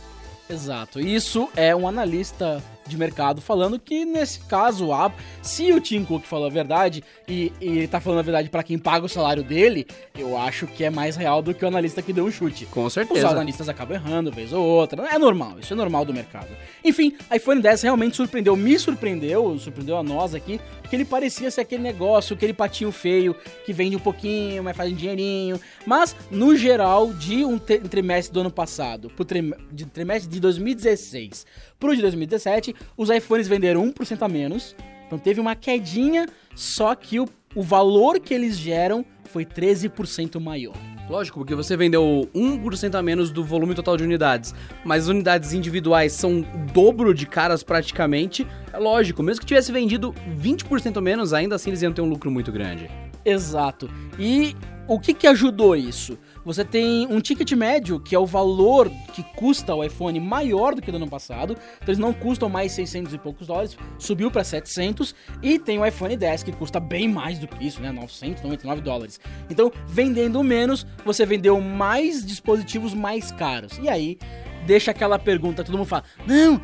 Exato. 0.47 0.99
Isso 0.99 1.49
é 1.55 1.75
um 1.75 1.87
analista 1.87 2.61
de 2.87 2.97
mercado 2.97 3.41
falando 3.41 3.79
que 3.79 4.05
nesse 4.05 4.39
caso, 4.41 4.91
a, 4.91 5.11
se 5.41 5.71
o 5.71 5.79
Tim 5.79 6.03
Cook 6.03 6.25
falou 6.25 6.47
a 6.47 6.49
verdade 6.49 7.03
e, 7.27 7.51
e 7.61 7.87
tá 7.87 7.99
falando 7.99 8.19
a 8.19 8.23
verdade 8.23 8.49
para 8.49 8.63
quem 8.63 8.77
paga 8.77 9.05
o 9.05 9.09
salário 9.09 9.43
dele, 9.43 9.87
eu 10.17 10.37
acho 10.37 10.67
que 10.67 10.83
é 10.83 10.89
mais 10.89 11.15
real 11.15 11.41
do 11.41 11.53
que 11.53 11.63
o 11.63 11.67
analista 11.67 12.01
que 12.01 12.13
deu 12.13 12.25
um 12.25 12.31
chute. 12.31 12.65
Com 12.65 12.85
Os 12.85 12.93
certeza. 12.93 13.29
analistas 13.29 13.69
acabam 13.69 13.95
errando 13.95 14.31
vez 14.31 14.53
ou 14.53 14.63
outra. 14.65 15.07
É 15.07 15.17
normal, 15.17 15.59
isso 15.59 15.73
é 15.73 15.75
normal 15.75 16.05
do 16.05 16.13
mercado. 16.13 16.49
Enfim, 16.83 17.15
iPhone 17.33 17.61
10 17.61 17.83
realmente 17.83 18.17
surpreendeu, 18.17 18.55
me 18.55 18.77
surpreendeu, 18.77 19.57
surpreendeu 19.59 19.97
a 19.97 20.03
nós 20.03 20.35
aqui, 20.35 20.59
porque 20.81 20.95
ele 20.95 21.05
parecia 21.05 21.49
ser 21.49 21.61
aquele 21.61 21.83
negócio, 21.83 22.35
aquele 22.35 22.53
patinho 22.53 22.91
feio, 22.91 23.35
que 23.65 23.73
vende 23.73 23.95
um 23.95 23.99
pouquinho, 23.99 24.63
mas 24.63 24.75
faz 24.75 24.91
um 24.91 24.95
dinheirinho. 24.95 25.59
Mas, 25.85 26.15
no 26.29 26.55
geral, 26.55 27.13
de 27.13 27.45
um 27.45 27.57
trimestre 27.57 28.33
do 28.33 28.41
ano 28.41 28.51
passado, 28.51 29.09
pro 29.09 29.25
trimestre 29.25 30.29
de 30.29 30.39
2016 30.39 31.45
pro 31.81 31.95
de 31.95 32.01
2017, 32.01 32.75
os 32.95 33.09
iPhones 33.09 33.47
venderam 33.47 33.91
1% 33.91 34.21
a 34.21 34.29
menos. 34.29 34.75
Então 35.07 35.19
teve 35.19 35.41
uma 35.41 35.55
quedinha, 35.55 36.27
só 36.55 36.95
que 36.95 37.19
o, 37.19 37.27
o 37.53 37.61
valor 37.61 38.19
que 38.19 38.33
eles 38.33 38.57
geram 38.57 39.03
foi 39.25 39.43
13% 39.43 40.39
maior. 40.39 40.77
Lógico, 41.09 41.39
porque 41.39 41.55
você 41.55 41.75
vendeu 41.75 42.29
1% 42.33 42.95
a 42.95 43.01
menos 43.01 43.31
do 43.31 43.43
volume 43.43 43.75
total 43.75 43.97
de 43.97 44.03
unidades, 44.03 44.55
mas 44.85 45.03
as 45.03 45.09
unidades 45.09 45.51
individuais 45.51 46.13
são 46.13 46.39
o 46.39 46.71
dobro 46.71 47.13
de 47.13 47.25
caras 47.25 47.63
praticamente. 47.63 48.47
É 48.71 48.77
lógico, 48.77 49.21
mesmo 49.21 49.41
que 49.41 49.47
tivesse 49.47 49.73
vendido 49.73 50.13
20% 50.39 50.95
a 50.95 51.01
menos, 51.01 51.33
ainda 51.33 51.55
assim 51.55 51.71
eles 51.71 51.81
iam 51.81 51.91
ter 51.91 52.01
um 52.01 52.07
lucro 52.07 52.31
muito 52.31 52.51
grande. 52.51 52.89
Exato. 53.25 53.89
E 54.17 54.55
o 54.93 54.99
que 54.99 55.13
que 55.13 55.25
ajudou 55.25 55.73
isso? 55.73 56.17
Você 56.43 56.65
tem 56.65 57.07
um 57.07 57.21
ticket 57.21 57.49
médio, 57.53 57.97
que 57.97 58.13
é 58.13 58.19
o 58.19 58.25
valor 58.25 58.91
que 59.13 59.23
custa 59.23 59.73
o 59.73 59.81
iPhone 59.81 60.19
maior 60.19 60.75
do 60.75 60.81
que 60.81 60.91
do 60.91 60.97
ano 60.97 61.07
passado. 61.07 61.53
Então 61.77 61.87
eles 61.87 61.97
não 61.97 62.11
custam 62.11 62.49
mais 62.49 62.73
600 62.73 63.13
e 63.13 63.17
poucos 63.17 63.47
dólares, 63.47 63.77
subiu 63.97 64.29
para 64.29 64.43
700. 64.43 65.15
E 65.41 65.57
tem 65.57 65.79
o 65.79 65.85
iPhone 65.85 66.17
10, 66.17 66.43
que 66.43 66.51
custa 66.51 66.77
bem 66.77 67.07
mais 67.07 67.39
do 67.39 67.47
que 67.47 67.65
isso, 67.65 67.81
né? 67.81 67.89
999 67.89 68.81
dólares. 68.81 69.17
Então, 69.49 69.71
vendendo 69.87 70.43
menos, 70.43 70.85
você 71.05 71.25
vendeu 71.25 71.61
mais 71.61 72.25
dispositivos 72.25 72.93
mais 72.93 73.31
caros. 73.31 73.79
E 73.81 73.87
aí, 73.87 74.19
deixa 74.67 74.91
aquela 74.91 75.17
pergunta, 75.17 75.63
todo 75.63 75.77
mundo 75.77 75.87
fala, 75.87 76.03
não, 76.27 76.59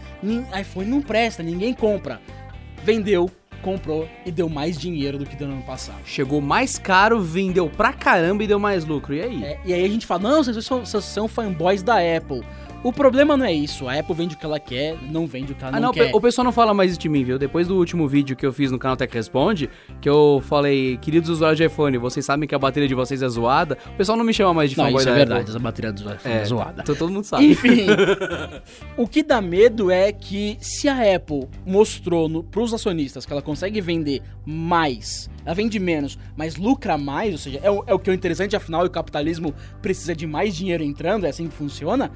iPhone 0.59 0.89
não 0.89 1.01
presta, 1.01 1.41
ninguém 1.41 1.73
compra. 1.73 2.21
Vendeu 2.83 3.31
comprou 3.57 4.07
e 4.25 4.31
deu 4.31 4.49
mais 4.49 4.77
dinheiro 4.77 5.17
do 5.17 5.25
que 5.25 5.35
deu 5.35 5.47
no 5.47 5.55
ano 5.55 5.63
passado. 5.63 5.99
Chegou 6.05 6.41
mais 6.41 6.77
caro, 6.77 7.21
vendeu 7.21 7.69
pra 7.69 7.93
caramba 7.93 8.43
e 8.43 8.47
deu 8.47 8.59
mais 8.59 8.85
lucro. 8.85 9.13
E 9.13 9.21
aí? 9.21 9.43
É, 9.43 9.59
e 9.65 9.73
aí 9.73 9.83
a 9.83 9.87
gente 9.89 10.05
fala, 10.05 10.29
não, 10.29 10.43
vocês 10.43 10.65
são, 10.65 10.85
vocês 10.85 11.03
são 11.03 11.27
fanboys 11.27 11.83
da 11.83 11.95
Apple. 11.95 12.43
O 12.87 12.93
problema 12.93 13.35
não 13.35 13.45
é 13.45 13.51
isso. 13.51 13.85
A 13.89 13.99
Apple 13.99 14.15
vende 14.15 14.35
o 14.35 14.37
que 14.37 14.45
ela 14.45 14.59
quer, 14.61 14.95
não 15.11 15.27
vende 15.27 15.51
o 15.51 15.55
que 15.55 15.61
ela 15.61 15.75
Ah, 15.75 15.79
não, 15.79 15.87
não, 15.87 15.93
quer. 15.93 16.09
o 16.15 16.21
pessoal 16.21 16.45
não 16.45 16.53
fala 16.53 16.73
mais 16.73 16.91
isso 16.91 16.99
de 17.01 17.09
mim, 17.09 17.21
viu? 17.21 17.37
Depois 17.37 17.67
do 17.67 17.75
último 17.75 18.07
vídeo 18.07 18.33
que 18.33 18.45
eu 18.45 18.53
fiz 18.53 18.71
no 18.71 18.79
canal 18.79 18.95
Tech 18.95 19.13
Responde, 19.13 19.69
que 19.99 20.07
eu 20.07 20.41
falei, 20.45 20.95
queridos 20.95 21.29
usuários 21.29 21.57
de 21.57 21.65
iPhone, 21.65 21.97
vocês 21.97 22.25
sabem 22.25 22.47
que 22.47 22.55
a 22.55 22.59
bateria 22.59 22.87
de 22.87 22.95
vocês 22.95 23.21
é 23.21 23.27
zoada, 23.27 23.77
o 23.93 23.97
pessoal 23.97 24.17
não 24.17 24.23
me 24.23 24.33
chama 24.33 24.53
mais 24.53 24.69
de 24.69 24.77
Não, 24.77 24.85
fanboy 24.85 25.01
isso 25.01 25.09
é 25.09 25.11
da 25.11 25.17
verdade. 25.17 25.39
Apple. 25.41 25.51
Essa 25.51 25.59
bateria 25.59 25.91
do 25.91 26.01
iPhone 26.13 26.33
É, 26.33 26.37
é 26.37 26.45
zoada. 26.45 26.81
então 26.81 26.95
todo 26.95 27.11
mundo 27.11 27.25
sabe. 27.25 27.45
Enfim, 27.51 27.87
o 28.95 29.05
que 29.05 29.21
dá 29.21 29.41
medo 29.41 29.91
é 29.91 30.11
que 30.13 30.57
se 30.61 30.87
a 30.87 31.15
Apple 31.15 31.45
mostrou 31.65 32.29
no, 32.29 32.41
pros 32.41 32.73
acionistas 32.73 33.25
que 33.25 33.33
ela 33.33 33.41
consegue 33.41 33.81
vender 33.81 34.21
mais, 34.45 35.29
ela 35.45 35.53
vende 35.53 35.77
menos, 35.77 36.17
mas 36.37 36.55
lucra 36.55 36.97
mais, 36.97 37.33
ou 37.33 37.37
seja, 37.37 37.59
é 37.61 37.69
o, 37.69 37.83
é 37.85 37.93
o 37.93 37.99
que 37.99 38.09
é 38.09 38.13
o 38.13 38.15
interessante, 38.15 38.55
afinal, 38.55 38.85
o 38.85 38.89
capitalismo 38.89 39.53
precisa 39.81 40.15
de 40.15 40.25
mais 40.25 40.55
dinheiro 40.55 40.85
entrando, 40.85 41.25
é 41.25 41.29
assim 41.29 41.47
que 41.47 41.53
funciona. 41.53 42.11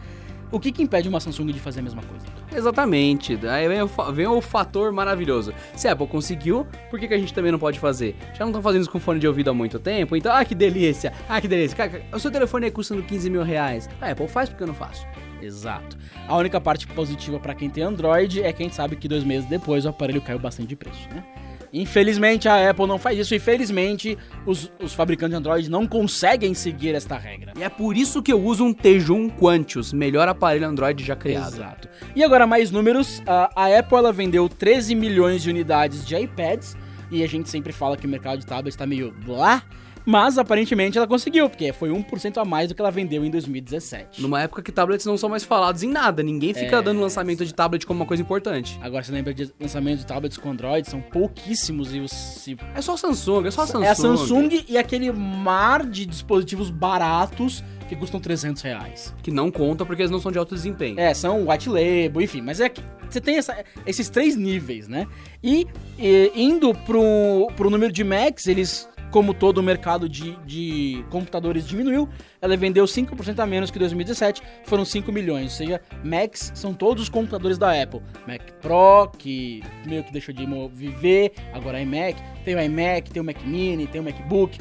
O 0.51 0.60
que, 0.60 0.72
que 0.72 0.84
impede 0.84 1.08
uma 1.08 1.20
Samsung 1.20 1.51
de 1.51 1.60
fazer 1.60 1.79
a 1.79 1.84
mesma 1.84 2.01
coisa? 2.03 2.25
Exatamente. 2.53 3.39
Aí 3.48 3.67
vem 3.67 3.81
o, 3.81 3.88
vem 4.12 4.27
o 4.27 4.41
fator 4.41 4.91
maravilhoso. 4.91 5.53
Se 5.75 5.88
a 5.88 5.93
Apple 5.93 6.08
conseguiu, 6.08 6.67
por 6.89 7.00
que, 7.00 7.08
que 7.08 7.13
a 7.13 7.17
gente 7.17 7.34
também 7.34 7.51
não 7.51 7.60
pode 7.60 7.79
fazer? 7.79 8.15
Já 8.34 8.39
não 8.39 8.50
estão 8.50 8.62
fazendo 8.62 8.81
isso 8.81 8.91
com 8.91 9.00
fone 9.00 9.20
de 9.20 9.27
ouvido 9.27 9.50
há 9.50 9.53
muito 9.53 9.79
tempo, 9.79 10.15
então, 10.15 10.36
ah, 10.36 10.43
que 10.43 10.53
delícia, 10.53 11.13
ah, 11.29 11.39
que 11.39 11.48
delícia. 11.48 11.77
Cara, 11.77 12.03
o 12.12 12.20
seu 12.20 12.29
telefone 12.29 12.65
aí 12.65 12.72
custando 12.72 13.01
15 13.01 13.29
mil 13.29 13.43
reais. 13.43 13.89
A 14.01 14.12
Apple 14.12 14.27
faz 14.27 14.50
porque 14.50 14.63
eu 14.63 14.67
não 14.67 14.75
faço. 14.75 15.05
Exato. 15.41 15.98
A 16.27 16.38
única 16.38 16.60
parte 16.62 16.86
positiva 16.88 17.39
pra 17.39 17.55
quem 17.55 17.70
tem 17.70 17.84
Android 17.84 18.43
é 18.43 18.51
que 18.53 18.62
a 18.62 18.65
gente 18.65 18.75
sabe 18.75 18.96
que 18.96 19.08
dois 19.08 19.24
meses 19.24 19.50
depois 19.50 19.86
o 19.86 19.89
aparelho 19.89 20.22
caiu 20.22 20.38
bastante 20.38 20.67
de 20.67 20.75
preço, 20.75 21.08
né? 21.10 21.24
Infelizmente 21.73 22.49
a 22.49 22.69
Apple 22.69 22.85
não 22.85 22.99
faz 22.99 23.17
isso, 23.17 23.33
infelizmente 23.33 24.17
os, 24.45 24.71
os 24.81 24.93
fabricantes 24.93 25.31
de 25.31 25.37
Android 25.37 25.69
não 25.69 25.87
conseguem 25.87 26.53
seguir 26.53 26.93
esta 26.95 27.17
regra. 27.17 27.53
E 27.57 27.63
é 27.63 27.69
por 27.69 27.95
isso 27.95 28.21
que 28.21 28.31
eu 28.31 28.43
uso 28.43 28.65
um 28.65 28.73
Tejum 28.73 29.29
Quantius, 29.29 29.93
melhor 29.93 30.27
aparelho 30.27 30.67
Android 30.67 31.03
já 31.03 31.15
criado. 31.15 31.53
Exato. 31.53 31.89
E 32.15 32.23
agora 32.23 32.45
mais 32.45 32.71
números, 32.71 33.21
a, 33.25 33.49
a 33.55 33.79
Apple 33.79 33.97
ela 33.97 34.11
vendeu 34.11 34.49
13 34.49 34.95
milhões 34.95 35.41
de 35.41 35.49
unidades 35.49 36.05
de 36.05 36.15
iPads 36.15 36.75
e 37.09 37.23
a 37.23 37.27
gente 37.27 37.49
sempre 37.49 37.71
fala 37.73 37.97
que 37.97 38.05
o 38.05 38.09
mercado 38.09 38.39
de 38.39 38.45
tablets 38.45 38.75
tá 38.75 38.85
meio 38.85 39.13
lá, 39.27 39.63
mas 40.05 40.38
aparentemente 40.38 40.98
ela 40.98 41.08
conseguiu, 41.08 41.50
porque 41.50 41.72
foi 41.74 41.89
1% 41.89 42.38
a 42.38 42.46
mais 42.46 42.70
do 42.70 42.75
que 42.75 42.81
ela 42.81 42.91
vendeu 42.91 43.24
em 43.25 43.29
2017. 43.29 44.22
Numa 44.22 44.41
época 44.41 44.62
que 44.62 44.72
tablets 44.72 45.05
não 45.05 45.17
são 45.17 45.29
mais 45.29 45.43
falados 45.43 45.84
em 45.84 45.89
nada, 45.89 46.24
ninguém 46.24 46.53
fica 46.53 46.77
É. 46.77 46.81
dando 46.81 47.00
lançamento 47.01 47.46
de 47.46 47.53
tablet 47.53 47.86
como 47.86 48.00
uma 48.01 48.05
coisa 48.05 48.22
importante. 48.24 48.79
Agora 48.81 49.03
você 49.03 49.12
lembra 49.12 49.34
de 49.34 49.51
lançamentos 49.60 50.00
de 50.01 50.05
tablets 50.08 50.38
com 50.38 50.50
Android, 50.51 50.89
são 50.89 51.01
pouquíssimos 51.01 51.93
e 51.93 52.00
você 52.00 52.55
É 52.75 52.81
só 52.81 52.98
Samsung, 52.98 53.46
é 53.48 53.51
só 53.51 53.65
Samsung. 53.65 53.86
É 53.86 53.89
a 53.89 53.96
Samsung 53.96 54.63
e 54.67 54.77
aquele 54.77 55.12
mar 55.12 55.86
de 55.86 56.05
dispositivos 56.05 56.70
baratos 56.70 57.63
que 57.88 57.96
custam 57.96 58.20
300 58.20 58.62
reais. 58.62 59.13
Que 59.22 59.31
não 59.31 59.51
conta 59.51 59.86
porque 59.86 60.01
eles 60.01 60.12
não 60.12 60.20
são 60.20 60.31
de 60.31 60.38
alto 60.38 60.55
desempenho. 60.55 61.00
É, 61.00 61.13
são 61.13 61.48
white 61.50 61.70
label, 61.70 62.22
enfim, 62.22 62.41
mas 62.41 62.60
é 62.62 62.70
que 62.70 62.81
você 63.10 63.20
tem 63.20 63.38
essa- 63.38 63.63
esses 63.86 64.08
três 64.10 64.36
níveis, 64.38 64.88
né? 64.88 65.05
E, 65.43 65.67
e 66.00 66.31
indo 66.34 66.74
pro, 66.74 67.50
pro 67.58 67.70
número 67.70 67.91
de 67.91 68.03
Macs, 68.03 68.48
eles, 68.48 68.88
como 69.12 69.34
todo 69.34 69.58
o 69.58 69.63
mercado 69.63 70.08
de, 70.08 70.36
de 70.46 71.06
computadores 71.10 71.68
diminuiu, 71.68 72.08
ela 72.41 72.56
vendeu 72.56 72.86
5% 72.86 73.39
a 73.39 73.46
menos 73.46 73.70
que 73.70 73.77
2017, 73.77 74.41
foram 74.63 74.86
5 74.86 75.12
milhões. 75.12 75.44
Ou 75.44 75.50
seja, 75.50 75.82
Macs 76.03 76.51
são 76.56 76.74
todos 76.74 77.03
os 77.03 77.10
computadores 77.10 77.58
da 77.58 77.80
Apple. 77.80 78.01
Mac 78.25 78.41
Pro, 78.62 79.12
que 79.18 79.62
meio 79.86 80.03
que 80.03 80.12
deixou 80.12 80.34
de 80.34 80.48
viver, 80.74 81.34
agora 81.53 81.80
é 81.80 81.84
iMac, 81.84 82.22
tem 82.44 82.56
o 82.56 82.62
iMac, 82.62 83.12
tem 83.12 83.22
o 83.22 83.25
Mac 83.25 83.41
Mini, 83.44 83.86
tem 83.86 84.01
o 84.01 84.03
MacBook. 84.03 84.58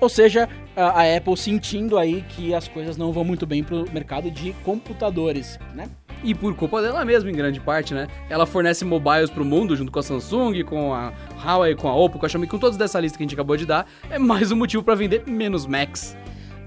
Ou 0.00 0.08
seja, 0.08 0.48
a, 0.74 1.16
Apple 1.16 1.36
sentindo 1.36 1.96
aí 1.96 2.22
que 2.30 2.52
as 2.54 2.66
coisas 2.66 2.96
não 2.96 3.12
vão 3.12 3.22
muito 3.22 3.46
bem 3.46 3.62
pro 3.62 3.88
mercado 3.92 4.30
de 4.30 4.52
computadores, 4.64 5.58
né? 5.74 5.88
E 6.24 6.34
por 6.34 6.54
culpa 6.54 6.80
dela 6.80 7.04
mesma, 7.04 7.30
em 7.30 7.34
grande 7.34 7.60
parte, 7.60 7.92
né? 7.94 8.06
Ela 8.30 8.46
fornece 8.46 8.84
mobiles 8.84 9.30
pro 9.30 9.44
mundo, 9.44 9.74
junto 9.74 9.90
com 9.90 9.98
a 9.98 10.02
Samsung, 10.02 10.62
com 10.62 10.94
a 10.94 11.12
Huawei, 11.44 11.74
com 11.74 11.88
a 11.88 11.96
Oppo, 11.96 12.18
com 12.18 12.26
a 12.26 12.28
Xiaomi, 12.28 12.46
com 12.46 12.58
todos 12.58 12.78
dessa 12.78 13.00
lista 13.00 13.18
que 13.18 13.24
a 13.24 13.26
gente 13.26 13.34
acabou 13.34 13.56
de 13.56 13.66
dar. 13.66 13.86
É 14.08 14.18
mais 14.18 14.52
um 14.52 14.56
motivo 14.56 14.82
pra 14.82 14.94
vender 14.94 15.24
menos 15.26 15.66
Macs. 15.66 16.16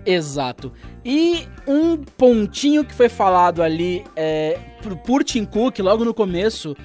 Exato. 0.05 0.71
E 1.03 1.47
um 1.67 1.97
pontinho 1.97 2.85
que 2.85 2.93
foi 2.93 3.09
falado 3.09 3.63
ali 3.63 4.03
é, 4.15 4.59
por 5.05 5.23
Tim 5.23 5.45
Cook 5.45 5.79
logo 5.79 6.05
no 6.05 6.13
começo 6.13 6.75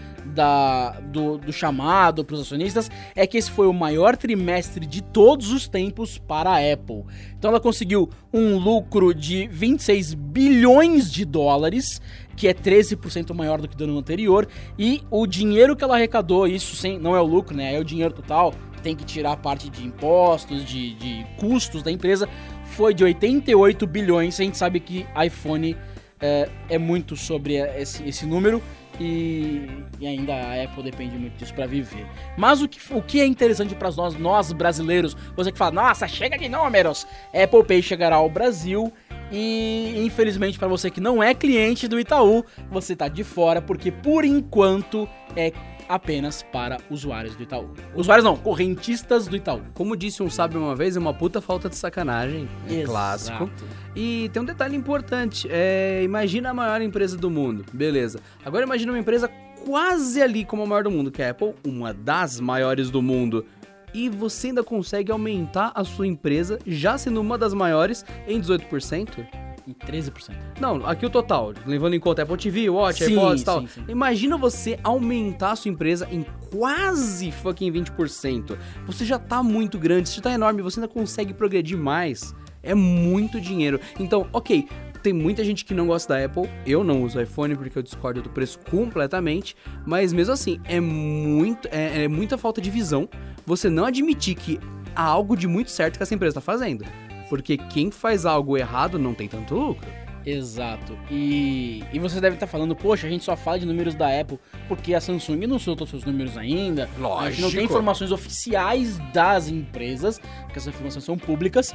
da, 0.41 0.93
do, 1.01 1.37
do 1.37 1.53
chamado 1.53 2.25
para 2.25 2.33
os 2.33 2.41
acionistas 2.41 2.91
é 3.15 3.27
que 3.27 3.37
esse 3.37 3.51
foi 3.51 3.67
o 3.67 3.75
maior 3.75 4.17
trimestre 4.17 4.87
de 4.87 5.03
todos 5.03 5.53
os 5.53 5.69
tempos 5.69 6.17
para 6.17 6.49
a 6.49 6.73
Apple. 6.73 7.05
Então 7.39 7.51
ela 7.51 7.61
conseguiu 7.61 8.09
um 8.33 8.57
lucro 8.57 9.13
de 9.13 9.47
26 9.49 10.15
bilhões 10.15 11.13
de 11.13 11.27
dólares, 11.27 12.01
que 12.35 12.49
é 12.49 12.55
13% 12.55 13.35
maior 13.35 13.61
do 13.61 13.69
que 13.69 13.77
do 13.77 13.85
ano 13.85 13.99
anterior, 13.99 14.49
e 14.79 15.03
o 15.11 15.27
dinheiro 15.27 15.77
que 15.77 15.85
ela 15.85 15.97
arrecadou, 15.97 16.47
isso 16.47 16.75
sem, 16.75 16.99
não 16.99 17.15
é 17.15 17.21
o 17.21 17.27
lucro, 17.27 17.55
né? 17.55 17.75
É 17.75 17.79
o 17.79 17.85
dinheiro 17.85 18.15
total, 18.15 18.55
tem 18.83 18.97
que 18.97 19.05
tirar 19.05 19.33
a 19.33 19.37
parte 19.37 19.69
de 19.69 19.85
impostos, 19.85 20.65
de, 20.65 20.95
de 20.95 21.27
custos 21.39 21.83
da 21.83 21.93
empresa, 21.93 22.27
foi 22.65 22.95
de 22.95 23.05
88 23.05 23.87
bilhões. 23.87 24.41
A 24.41 24.43
gente 24.43 24.57
sabe 24.57 24.81
que 24.81 25.07
iPhone 25.23 25.77
é, 26.19 26.49
é 26.71 26.79
muito 26.79 27.15
sobre 27.15 27.57
esse, 27.57 28.03
esse 28.09 28.25
número 28.25 28.63
e, 29.01 29.67
e 29.99 30.07
ainda 30.07 30.35
a 30.35 30.63
Apple 30.63 30.83
depende 30.83 31.17
muito 31.17 31.39
disso 31.39 31.55
para 31.55 31.67
viver. 31.67 32.07
Mas 32.37 32.61
o 32.61 32.69
que, 32.69 32.79
o 32.93 33.01
que 33.01 33.19
é 33.19 33.27
interessante 33.27 33.75
para 33.75 33.91
nós, 33.93 34.15
nós 34.15 34.53
brasileiros, 34.53 35.17
você 35.35 35.51
que 35.51 35.57
fala, 35.57 35.71
nossa, 35.71 36.07
chega 36.07 36.37
de 36.37 36.51
números, 36.51 37.07
Apple 37.33 37.65
Pay 37.65 37.83
chegará 37.83 38.17
ao 38.17 38.29
Brasil. 38.29 38.93
E 39.33 40.03
infelizmente 40.05 40.59
para 40.59 40.67
você 40.67 40.91
que 40.91 41.01
não 41.01 41.23
é 41.23 41.33
cliente 41.33 41.87
do 41.87 42.01
Itaú, 42.01 42.45
você 42.69 42.97
tá 42.97 43.07
de 43.07 43.23
fora 43.23 43.63
porque 43.63 43.93
por 43.93 44.25
enquanto 44.25 45.09
é 45.37 45.53
apenas 45.91 46.43
para 46.43 46.79
usuários 46.89 47.35
do 47.35 47.43
Itaú. 47.43 47.69
Usuários 47.97 48.25
não, 48.25 48.37
correntistas 48.37 49.27
do 49.27 49.35
Itaú. 49.37 49.61
Como 49.75 49.97
disse 49.97 50.23
um 50.23 50.31
sábio 50.31 50.61
uma 50.61 50.77
vez, 50.77 50.97
é 50.97 51.01
uma 51.01 51.13
puta 51.13 51.41
falta 51.41 51.69
de 51.69 51.75
sacanagem. 51.75 52.49
É 52.69 52.75
Exato. 52.75 52.89
clássico. 52.89 53.51
E 53.97 54.31
tem 54.33 54.41
um 54.41 54.45
detalhe 54.45 54.77
importante. 54.77 55.49
É, 55.51 56.01
imagina 56.05 56.51
a 56.51 56.55
maior 56.55 56.81
empresa 56.81 57.17
do 57.17 57.29
mundo. 57.29 57.65
Beleza. 57.73 58.21
Agora 58.45 58.65
imagina 58.65 58.93
uma 58.93 58.99
empresa 59.01 59.29
quase 59.67 60.23
ali 60.23 60.45
como 60.45 60.63
a 60.63 60.67
maior 60.67 60.85
do 60.85 60.91
mundo, 60.93 61.11
que 61.11 61.23
é 61.23 61.27
a 61.27 61.31
Apple, 61.31 61.55
uma 61.67 61.93
das 61.93 62.39
maiores 62.39 62.89
do 62.89 63.03
mundo. 63.03 63.45
E 63.93 64.09
você 64.09 64.49
ainda 64.49 64.63
consegue 64.63 65.11
aumentar 65.11 65.73
a 65.75 65.83
sua 65.83 66.07
empresa, 66.07 66.61
já 66.65 66.97
sendo 66.97 67.21
uma 67.21 67.37
das 67.37 67.53
maiores, 67.53 68.05
em 68.29 68.41
18%? 68.41 69.27
Em 69.71 69.75
13%. 69.75 70.35
Não, 70.61 70.85
aqui 70.85 71.07
o 71.07 71.11
total, 71.11 71.53
levando 71.65 71.95
em 71.95 72.01
conta 72.01 72.23
Apple 72.23 72.37
TV, 72.37 72.69
Watch, 72.69 73.05
Sim, 73.05 73.13
iPods 73.13 73.43
e 73.43 73.45
tal. 73.45 73.61
sim, 73.61 73.69
sim. 73.69 73.85
Imagina 73.89 74.37
você 74.37 74.79
aumentar 74.83 75.53
a 75.53 75.57
sua 75.57 75.71
empresa 75.71 76.09
em 76.11 76.27
quase 76.51 77.31
fucking 77.31 77.71
20%. 77.73 78.59
Você 78.87 79.05
já 79.05 79.19
tá 79.19 79.43
muito 79.43 79.79
grande, 79.79 80.09
você 80.09 80.17
já 80.17 80.23
tá 80.23 80.33
enorme, 80.33 80.61
você 80.61 80.81
ainda 80.81 80.93
consegue 80.93 81.33
progredir 81.33 81.79
mais. 81.79 82.35
É 82.63 82.75
muito 82.75 83.41
dinheiro. 83.41 83.81
Então, 83.99 84.27
ok, 84.33 84.69
tem 85.05 85.13
muita 85.13 85.45
gente 85.45 85.65
que 85.65 85.73
não 85.73 85.87
gosta 85.87 86.15
da 86.15 86.25
Apple. 86.25 86.51
Eu 86.67 86.83
não 86.83 87.05
uso 87.05 87.21
iPhone 87.21 87.55
porque 87.57 87.79
eu 87.79 87.83
discordo 87.83 88.21
do 88.21 88.29
preço 88.29 88.59
completamente. 88.71 89.57
Mas 89.87 90.13
mesmo 90.13 90.35
assim, 90.35 90.61
é, 90.65 90.81
muito, 90.81 91.69
é, 91.71 92.05
é 92.05 92.09
muita 92.09 92.37
falta 92.37 92.61
de 92.61 92.71
visão 92.71 93.09
você 93.47 93.71
não 93.71 93.85
admitir 93.85 94.35
que 94.35 94.59
há 94.95 95.03
algo 95.03 95.37
de 95.37 95.47
muito 95.47 95.71
certo 95.71 95.97
que 95.97 96.03
essa 96.03 96.15
empresa 96.15 96.35
tá 96.35 96.41
fazendo. 96.41 96.85
Porque 97.31 97.57
quem 97.57 97.91
faz 97.91 98.27
algo 98.27 98.59
errado 98.59 98.99
não 98.99 99.15
tem 99.15 99.27
tanto 99.27 99.55
lucro. 99.55 99.89
Exato. 100.27 100.99
E, 101.11 101.83
e 101.93 101.99
você 101.99 102.21
deve 102.21 102.37
estar 102.37 102.47
falando, 102.47 102.77
poxa, 102.77 103.07
a 103.07 103.11
gente 103.11 103.25
só 103.25 103.37
fala 103.37 103.59
de 103.59 103.65
números 103.65 103.95
da 103.95 104.21
Apple 104.21 104.39
porque 104.69 104.95
a 104.95 105.01
Samsung 105.01 105.47
não 105.47 105.59
soltou 105.59 105.87
seus 105.87 106.05
números 106.05 106.37
ainda. 106.37 106.85
A 106.85 107.31
gente 107.31 107.41
não 107.41 107.49
tem 107.49 107.61
Lógico. 107.61 107.61
informações 107.61 108.13
oficiais 108.13 108.99
das 109.15 109.49
empresas, 109.49 110.19
porque 110.19 110.59
essas 110.59 110.75
informações 110.75 111.05
são 111.05 111.17
públicas. 111.17 111.75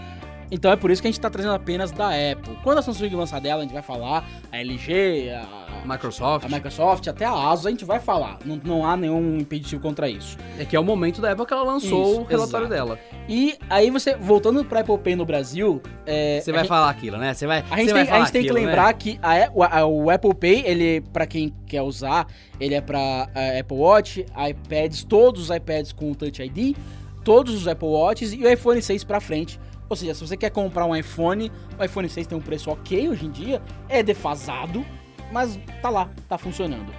Então 0.52 0.72
é 0.72 0.76
por 0.76 0.92
isso 0.92 1.02
que 1.02 1.08
a 1.08 1.10
gente 1.12 1.18
está 1.18 1.30
trazendo 1.30 1.54
apenas 1.54 1.92
da 1.92 2.10
Apple. 2.10 2.56
Quando 2.64 2.78
a 2.78 2.82
Samsung 2.82 3.10
lançar 3.16 3.42
dela, 3.42 3.62
a 3.62 3.64
gente 3.64 3.74
vai 3.74 3.82
falar 3.82 4.28
a 4.52 4.58
LG, 4.60 5.30
a, 5.32 5.86
Microsoft. 5.88 6.46
a 6.46 6.50
Microsoft, 6.50 7.08
até 7.08 7.26
a 7.26 7.32
ASUS, 7.50 7.66
a 7.66 7.70
gente 7.72 7.86
vai 7.86 8.00
falar. 8.00 8.38
Não, 8.46 8.60
não 8.64 8.86
há 8.86 8.96
nenhum 8.96 9.38
impeditivo 9.38 9.82
contra 9.82 10.08
isso. 10.10 10.38
É 10.60 10.66
que 10.66 10.76
é 10.76 10.80
o 10.80 10.84
momento 10.84 11.22
da 11.22 11.30
época 11.32 11.48
que 11.48 11.54
ela 11.54 11.64
lançou 11.64 12.12
Isso, 12.12 12.22
o 12.22 12.24
relatório 12.26 12.68
exato. 12.68 12.86
dela. 12.88 13.00
E 13.28 13.58
aí 13.70 13.90
você, 13.90 14.16
voltando 14.16 14.64
para 14.64 14.82
Apple 14.82 14.98
Pay 15.00 15.16
no 15.16 15.26
Brasil, 15.26 15.82
é, 16.06 16.40
Você 16.42 16.52
vai 16.52 16.62
gente- 16.62 16.70
falar 16.70 16.90
aquilo, 16.90 17.18
né? 17.18 17.34
Você 17.34 17.48
vai, 17.48 17.64
A 17.70 17.78
gente, 17.78 17.94
tem, 17.94 18.02
a 18.10 18.20
gente 18.20 18.32
tem 18.32 18.42
que 18.44 18.54
né? 18.54 18.60
lembrar 18.60 18.94
que 18.94 19.20
a- 19.22 19.50
o, 19.54 19.64
a- 19.64 19.86
o 19.86 20.10
Apple 20.10 20.34
Pay, 20.36 20.64
ele, 20.66 21.02
pra 21.12 21.26
quem 21.26 21.54
quer 21.68 21.82
usar, 21.82 22.28
ele 22.60 22.76
é 22.76 22.82
pra 22.82 23.28
é, 23.34 23.60
Apple 23.60 23.78
Watch, 23.78 24.26
iPads, 24.50 25.04
todos 25.04 25.50
os 25.50 25.56
iPads 25.56 25.92
com 25.92 26.12
o 26.12 26.16
Touch 26.16 26.42
ID, 26.42 26.76
todos 27.24 27.56
os 27.56 27.68
Apple 27.68 27.88
Watches 27.88 28.32
e 28.34 28.38
o 28.44 28.50
iPhone 28.52 28.82
6 28.82 29.04
pra 29.04 29.20
frente. 29.20 29.60
Ou 29.90 29.96
seja, 29.96 30.14
se 30.14 30.26
você 30.26 30.36
quer 30.36 30.50
comprar 30.50 30.86
um 30.86 30.96
iPhone, 30.96 31.52
o 31.80 31.84
iPhone 31.84 32.10
6 32.10 32.28
tem 32.28 32.38
um 32.38 32.42
preço 32.42 32.70
ok 32.70 33.10
hoje 33.10 33.26
em 33.26 33.32
dia, 33.32 33.62
é 33.88 34.02
defasado, 34.02 34.86
mas 35.32 35.60
tá 35.82 35.90
lá, 35.90 36.10
tá 36.28 36.38
funcionando. 36.38 36.94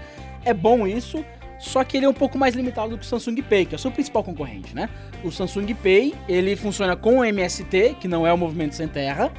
É 0.44 0.54
bom 0.54 0.86
isso. 0.86 1.24
só 1.58 1.82
que 1.82 1.96
ele 1.96 2.04
é 2.06 2.08
um 2.08 2.14
pouco 2.14 2.36
mais 2.36 2.54
limitado 2.54 2.90
do 2.90 2.98
que 2.98 3.04
o 3.04 3.08
Samsung 3.08 3.42
Pay, 3.42 3.64
que 3.64 3.74
é 3.74 3.76
o 3.76 3.78
seu 3.78 3.90
principal 3.90 4.22
concorrente, 4.22 4.74
né? 4.74 4.90
O 5.24 5.32
Samsung 5.32 5.72
Pay, 5.74 6.14
ele 6.28 6.54
funciona 6.54 6.94
com 6.94 7.20
o 7.20 7.24
MST, 7.24 7.96
que 7.98 8.06
não 8.06 8.26
é 8.26 8.32
o 8.32 8.36
movimento 8.36 8.74
sem 8.74 8.86
terra, 8.86 9.32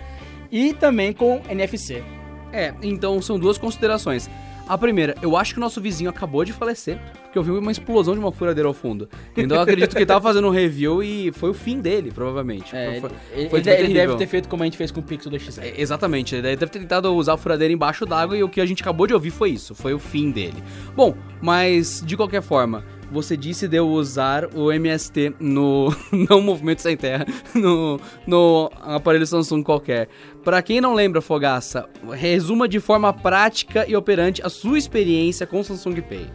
e 0.52 0.74
também 0.74 1.14
com 1.14 1.42
NFC. 1.48 2.04
É, 2.52 2.74
então 2.82 3.22
são 3.22 3.38
duas 3.38 3.58
considerações. 3.58 4.30
A 4.68 4.78
primeira, 4.78 5.16
eu 5.22 5.38
acho 5.38 5.54
que 5.54 5.60
o 5.60 5.62
nosso 5.62 5.80
vizinho 5.80 6.10
acabou 6.10 6.44
de 6.44 6.52
falecer, 6.52 7.00
porque 7.24 7.38
eu 7.38 7.44
vi 7.44 7.52
uma 7.52 7.72
explosão 7.72 8.14
de 8.14 8.20
uma 8.20 8.32
furadeira 8.32 8.68
ao 8.68 8.74
fundo. 8.74 9.08
Então 9.36 9.58
eu 9.58 9.64
acredito 9.64 9.92
que 9.92 10.00
ele 10.00 10.06
tava 10.06 10.22
fazendo 10.22 10.48
um 10.48 10.52
review 10.52 11.02
e 11.02 11.32
foi 11.32 11.50
o 11.50 11.54
fim 11.54 11.80
dele, 11.80 12.12
provavelmente. 12.12 12.76
É, 12.76 13.00
foi, 13.00 13.10
ele, 13.32 13.50
foi 13.50 13.60
ele 13.60 13.66
deve 13.66 13.94
terrível. 13.94 14.18
ter 14.18 14.28
feito 14.28 14.50
como 14.50 14.64
a 14.64 14.66
gente 14.66 14.78
fez 14.78 14.92
com 14.92 15.00
o 15.00 15.04
Pixel 15.04 15.32
2XL. 15.32 15.64
É, 15.64 15.82
exatamente, 15.82 16.36
ele 16.36 16.42
deve 16.42 16.58
ter 16.58 16.80
tentado 16.80 17.14
usar 17.14 17.34
a 17.34 17.38
furadeira 17.38 17.74
embaixo 17.74 18.06
d'água 18.06 18.38
e 18.38 18.44
o 18.44 18.50
que 18.50 18.60
a 18.60 18.66
gente 18.66 18.82
acabou 18.82 19.08
de 19.08 19.14
ouvir 19.14 19.32
foi 19.32 19.52
isso, 19.52 19.74
foi 19.74 19.94
o 19.94 20.00
fim 20.00 20.32
dele. 20.32 20.62
Bom, 20.96 21.16
mas 21.42 22.04
de 22.06 22.18
qualquer 22.18 22.42
forma, 22.42 22.84
você 23.12 23.38
disse 23.38 23.68
de 23.68 23.78
eu 23.78 23.88
usar 23.88 24.46
o 24.56 24.72
MST 24.72 25.36
no 25.40 25.94
não 26.30 26.42
movimento 26.42 26.82
sem 26.82 26.98
terra, 26.98 27.26
no, 27.56 28.00
no 28.26 28.70
aparelho 28.82 29.26
Samsung 29.26 29.64
qualquer. 29.64 30.10
Para 30.44 30.62
quem 30.62 30.82
não 30.82 30.94
lembra, 30.94 31.22
Fogaça, 31.22 31.90
resuma 32.12 32.68
de 32.68 32.80
forma 32.80 33.14
prática 33.14 33.86
e 33.88 33.96
operante 33.96 34.42
a 34.42 34.50
sua 34.50 34.78
experiência 34.78 35.46
com 35.46 35.60
o 35.60 35.64
Samsung 35.64 36.02
Pay. 36.02 36.28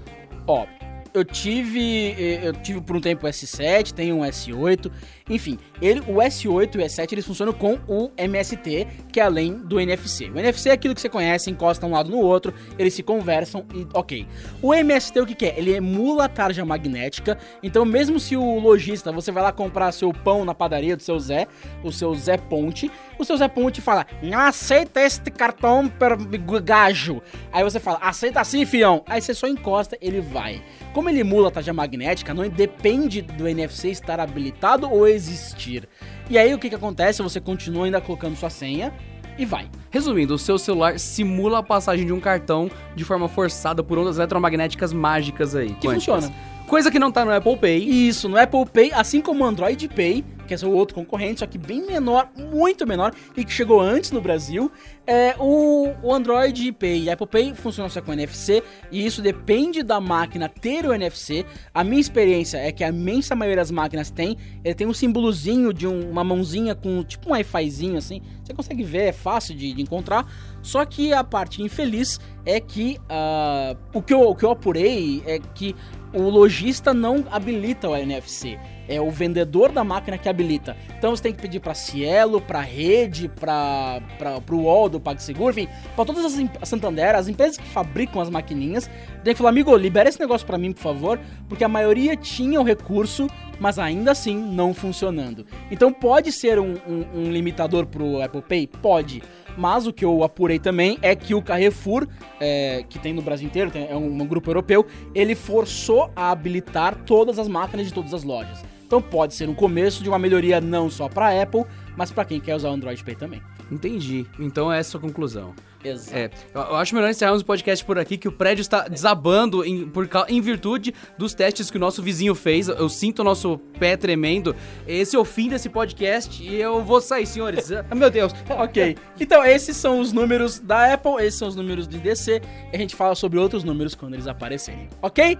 Ó, 0.47 0.67
eu 1.14 1.25
tive 1.25 2.17
eu 2.43 2.52
tive 2.55 2.81
por 2.81 2.97
um 2.97 3.00
tempo 3.00 3.26
o 3.26 3.31
S7, 3.31 3.93
tenho 3.93 4.17
um 4.17 4.21
S8, 4.21 4.91
enfim, 5.29 5.59
ele, 5.81 6.00
o 6.00 6.14
S8 6.14 6.75
e 6.75 6.79
o 6.79 6.81
S7 6.81 7.12
eles 7.12 7.26
funcionam 7.26 7.52
com 7.52 7.79
o 7.88 8.11
MST, 8.17 8.87
que 9.12 9.21
é 9.21 9.23
além 9.23 9.55
do 9.55 9.81
NFC. 9.81 10.31
O 10.31 10.38
NFC 10.38 10.71
é 10.71 10.73
aquilo 10.73 10.95
que 10.95 11.00
você 11.00 11.09
conhece, 11.09 11.50
encosta 11.50 11.87
um 11.87 11.93
lado 11.93 12.11
no 12.11 12.19
outro, 12.19 12.52
eles 12.79 12.95
se 12.95 13.02
conversam 13.02 13.64
e 13.75 13.87
ok. 13.95 14.26
O 14.61 14.75
MST 14.75 15.21
o 15.21 15.26
que, 15.26 15.35
que 15.35 15.47
é? 15.47 15.59
Ele 15.59 15.75
emula 15.75 16.25
a 16.25 16.29
tarja 16.29 16.64
magnética, 16.64 17.38
então 17.62 17.85
mesmo 17.85 18.19
se 18.19 18.37
o 18.37 18.59
lojista, 18.59 19.12
você 19.12 19.31
vai 19.31 19.43
lá 19.43 19.52
comprar 19.52 19.93
seu 19.93 20.12
pão 20.12 20.45
na 20.45 20.55
padaria 20.55 20.97
do 20.97 21.02
seu 21.02 21.19
Zé, 21.19 21.47
o 21.83 21.93
seu 21.93 22.14
Zé 22.14 22.37
Ponte, 22.37 22.91
o 23.19 23.25
seu 23.25 23.37
Zé 23.37 23.49
Ponte 23.49 23.81
fala, 23.81 24.07
não 24.23 24.38
aceita 24.41 25.00
este 25.00 25.31
cartão 25.31 25.88
per 25.88 26.17
gajo. 26.62 27.23
Aí 27.52 27.62
você 27.62 27.79
fala, 27.79 27.99
aceita 28.00 28.43
sim, 28.45 28.64
fião. 28.64 29.02
Aí 29.07 29.21
você 29.21 29.35
só 29.35 29.47
encosta, 29.47 29.97
ele 30.00 30.21
vai. 30.21 30.62
Como 30.93 31.09
ele 31.09 31.21
emula 31.21 31.49
a 31.49 31.50
tarja 31.50 31.73
magnética, 31.73 32.35
não 32.35 32.49
depende 32.49 33.23
do 33.23 33.49
NFC 33.49 33.91
estar 33.91 34.21
habilitado 34.21 34.91
ou 34.91 35.07
existir. 35.12 35.88
E 36.28 36.38
aí 36.38 36.52
o 36.54 36.59
que, 36.59 36.69
que 36.69 36.75
acontece? 36.75 37.23
Você 37.23 37.40
continua 37.40 37.85
ainda 37.85 38.00
colocando 38.00 38.37
sua 38.37 38.50
senha 38.50 38.92
e 39.38 39.45
vai. 39.45 39.69
Resumindo, 39.90 40.35
o 40.35 40.38
seu 40.38 40.59
celular 40.59 40.99
simula 40.99 41.59
a 41.59 41.62
passagem 41.62 42.07
de 42.07 42.12
um 42.12 42.21
cartão 42.21 42.71
de 42.95 43.04
forma 43.04 43.28
forçada 43.28 43.83
por 43.83 43.99
ondas 43.99 44.16
eletromagnéticas 44.16 44.92
mágicas 44.92 45.54
aí. 45.54 45.69
Que 45.75 45.88
quânticas. 45.88 46.25
funciona. 46.25 46.35
Coisa 46.66 46.90
que 46.90 46.99
não 46.99 47.12
tá 47.12 47.25
no 47.25 47.33
Apple 47.33 47.57
Pay. 47.57 48.09
Isso, 48.09 48.28
no 48.28 48.37
Apple 48.37 48.64
Pay, 48.66 48.92
assim 48.92 49.21
como 49.21 49.45
o 49.45 49.47
Android 49.47 49.88
Pay, 49.88 50.25
que 50.52 50.54
é 50.54 50.59
seu 50.59 50.71
outro 50.71 50.94
concorrente, 50.94 51.40
só 51.40 51.47
que 51.47 51.56
bem 51.56 51.87
menor, 51.87 52.28
muito 52.37 52.87
menor, 52.87 53.14
e 53.35 53.42
que 53.42 53.50
chegou 53.50 53.80
antes 53.80 54.11
no 54.11 54.21
Brasil, 54.21 54.71
é, 55.06 55.35
o, 55.38 55.88
o 56.02 56.14
Android 56.14 56.71
Pay 56.73 57.04
e 57.04 57.11
Apple 57.11 57.26
Pay 57.26 57.54
funcionam 57.54 57.88
só 57.88 58.02
com 58.02 58.12
NFC, 58.12 58.62
e 58.90 59.04
isso 59.04 59.23
depende 59.23 59.82
da 59.82 59.99
máquina 59.99 60.50
ter 60.50 60.85
o 60.85 60.92
NFC. 60.92 61.47
A 61.73 61.82
minha 61.82 62.00
experiência 62.00 62.59
é 62.59 62.71
que 62.71 62.85
a 62.85 62.88
imensa 62.88 63.35
maioria 63.35 63.56
das 63.56 63.71
máquinas 63.71 64.11
tem, 64.11 64.37
ele 64.62 64.75
tem 64.75 64.87
um 64.87 64.92
símbolozinho 64.92 65.73
de 65.73 65.87
um- 65.87 66.11
uma 66.11 66.23
mãozinha 66.23 66.75
com 66.75 67.02
tipo 67.02 67.30
um 67.30 67.32
Wi-Fizinho 67.32 67.97
assim, 67.97 68.21
você 68.44 68.52
consegue 68.52 68.82
ver, 68.82 69.04
é 69.04 69.12
fácil 69.12 69.54
de, 69.56 69.73
de 69.73 69.80
encontrar. 69.80 70.26
Só 70.61 70.85
que 70.85 71.12
a 71.14 71.25
parte 71.25 71.62
infeliz 71.62 72.21
é 72.44 72.61
que 72.61 72.99
ah, 73.09 73.75
o, 73.94 74.02
que 74.02 74.12
eu, 74.12 74.21
o 74.21 74.35
que 74.35 74.44
eu 74.44 74.50
apurei 74.50 75.23
é 75.26 75.38
que 75.38 75.75
o 76.12 76.28
lojista 76.28 76.92
não 76.92 77.25
habilita 77.30 77.88
o 77.88 77.97
NFC. 77.97 78.59
É 78.89 79.01
o 79.01 79.11
vendedor 79.11 79.71
da 79.73 79.85
máquina 79.85 80.19
que 80.19 80.29
habilita. 80.29 80.76
Então 80.99 81.15
você 81.15 81.23
tem 81.23 81.33
que 81.33 81.41
pedir 81.41 81.61
pra 81.61 81.75
Cielo, 81.75 82.41
pra 82.41 82.61
Rede, 82.61 83.28
pra, 83.28 84.00
pro 84.45 84.59
UOL 84.59 84.89
do 84.89 85.00
PagSeguro, 85.00 85.50
enfim, 85.50 85.69
pra 85.95 86.04
todas 86.04 86.25
as 86.25 86.69
Santander, 86.69 87.15
as 87.15 87.28
empresas 87.28 87.56
que 87.56 87.67
fabricam 87.69 88.21
as 88.21 88.28
maquininhas, 88.30 88.91
tem 89.23 89.35
que 89.35 89.39
falar, 89.39 89.50
amigo, 89.50 89.75
libera 89.76 90.09
esse 90.09 90.19
negócio 90.21 90.47
pra 90.47 90.59
mim, 90.59 90.73
por 90.73 90.80
favor, 90.83 91.19
porque 91.49 91.65
a 91.65 91.69
maioria 91.69 92.17
tinha 92.17 92.61
o 92.61 92.65
recurso, 92.65 93.28
mas 93.61 93.78
ainda 93.78 94.11
assim 94.13 94.37
não 94.37 94.75
funcionando. 94.75 95.47
Então 95.71 95.93
pode 95.93 96.33
ser 96.33 96.59
um, 96.59 96.75
um- 96.89 97.06
um 97.26 97.30
limitador 97.33 97.87
pro 97.87 98.21
Apple 98.23 98.43
Pay? 98.43 98.67
Pode. 98.67 99.23
Mas 99.56 99.87
o 99.87 99.93
que 99.93 100.04
eu 100.04 100.25
apurei 100.25 100.59
também 100.59 100.99
é 101.02 101.15
que 101.15 101.35
o 101.35 101.43
Carrefour, 101.43 102.09
é, 102.41 102.85
que 102.89 102.99
tem 102.99 103.13
no 103.13 103.21
Brasil 103.21 103.47
inteiro, 103.47 103.71
é 103.75 103.95
um, 103.95 104.06
um 104.23 104.26
grupo 104.26 104.49
europeu, 104.50 104.87
ele 105.15 105.35
forçou 105.35 106.11
a 106.17 106.30
habilitar 106.30 106.97
todas 107.04 107.39
as 107.39 107.47
máquinas 107.49 107.87
de 107.87 107.93
todas 107.93 108.15
as 108.15 108.25
lojas. 108.25 108.65
Então 108.93 109.00
pode 109.00 109.35
ser 109.35 109.49
um 109.49 109.55
começo 109.55 110.02
de 110.02 110.11
uma 110.11 110.19
melhoria 110.19 110.61
não 110.61 110.91
só 110.91 111.09
para 111.09 111.43
Apple, 111.43 111.65
mas 111.97 112.13
para 112.13 112.26
quem 112.26 112.39
quer 112.39 112.55
usar 112.55 112.69
o 112.69 112.75
Android 112.75 113.02
Pay 113.02 113.15
também. 113.15 113.43
Entendi. 113.71 114.26
Então 114.39 114.71
essa 114.71 114.95
é 114.95 114.99
a 114.99 115.00
conclusão. 115.00 115.55
Exato. 115.84 116.16
É, 116.16 116.30
eu, 116.54 116.76
acho 116.76 116.95
melhor 116.95 117.10
encerrarmos 117.10 117.42
o 117.42 117.45
podcast 117.45 117.84
por 117.84 117.99
aqui, 117.99 118.16
que 118.16 118.28
o 118.28 118.32
prédio 118.32 118.62
está 118.62 118.86
desabando 118.88 119.64
em, 119.64 119.88
por, 119.88 120.08
em 120.28 120.40
virtude 120.40 120.95
dos 121.18 121.34
testes 121.34 121.71
que 121.71 121.76
o 121.76 121.80
nosso 121.80 122.02
vizinho 122.02 122.34
fez. 122.34 122.68
Eu 122.68 122.88
sinto 122.88 123.21
o 123.21 123.25
nosso 123.25 123.58
pé 123.78 123.97
tremendo. 123.97 124.54
Esse 124.86 125.16
é 125.16 125.18
o 125.18 125.25
fim 125.25 125.49
desse 125.49 125.68
podcast 125.68 126.42
e 126.42 126.54
eu 126.54 126.82
vou 126.82 127.00
sair, 127.00 127.26
senhores. 127.26 127.71
Meu 127.95 128.10
Deus. 128.10 128.32
ok. 128.50 128.97
Então, 129.21 129.45
esses 129.45 129.76
são 129.76 130.00
os 130.00 130.12
números 130.12 130.58
da 130.58 130.92
Apple, 130.95 131.14
esses 131.21 131.38
são 131.38 131.49
os 131.49 131.56
números 131.56 131.86
do 131.86 131.97
IDC. 131.97 132.40
E 132.73 132.76
a 132.76 132.78
gente 132.78 132.95
fala 132.95 133.14
sobre 133.14 133.38
outros 133.38 133.64
números 133.64 133.95
quando 133.95 134.14
eles 134.14 134.26
aparecerem, 134.26 134.88
ok? 135.00 135.38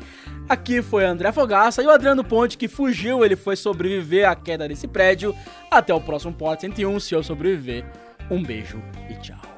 Aqui 0.48 0.83
foi 0.83 1.05
André 1.05 1.33
Fogaça 1.33 1.83
e 1.83 1.87
o 1.87 1.90
Adriano 1.90 2.24
Ponte, 2.24 2.59
que 2.59 2.68
fugiu, 2.68 3.24
ele 3.24 3.37
foi 3.37 3.57
sobreviver 3.57 4.28
à 4.28 4.35
queda 4.35 4.68
desse 4.68 4.88
prédio. 4.88 5.35
Até 5.70 5.94
o 5.94 6.00
próximo 6.00 6.35
Port 6.35 6.61
101, 6.61 7.00
se 7.00 7.14
eu 7.14 7.22
sobreviver. 7.22 7.85
Um 8.31 8.42
beijo 8.42 8.83
e 9.11 9.14
tchau. 9.16 9.52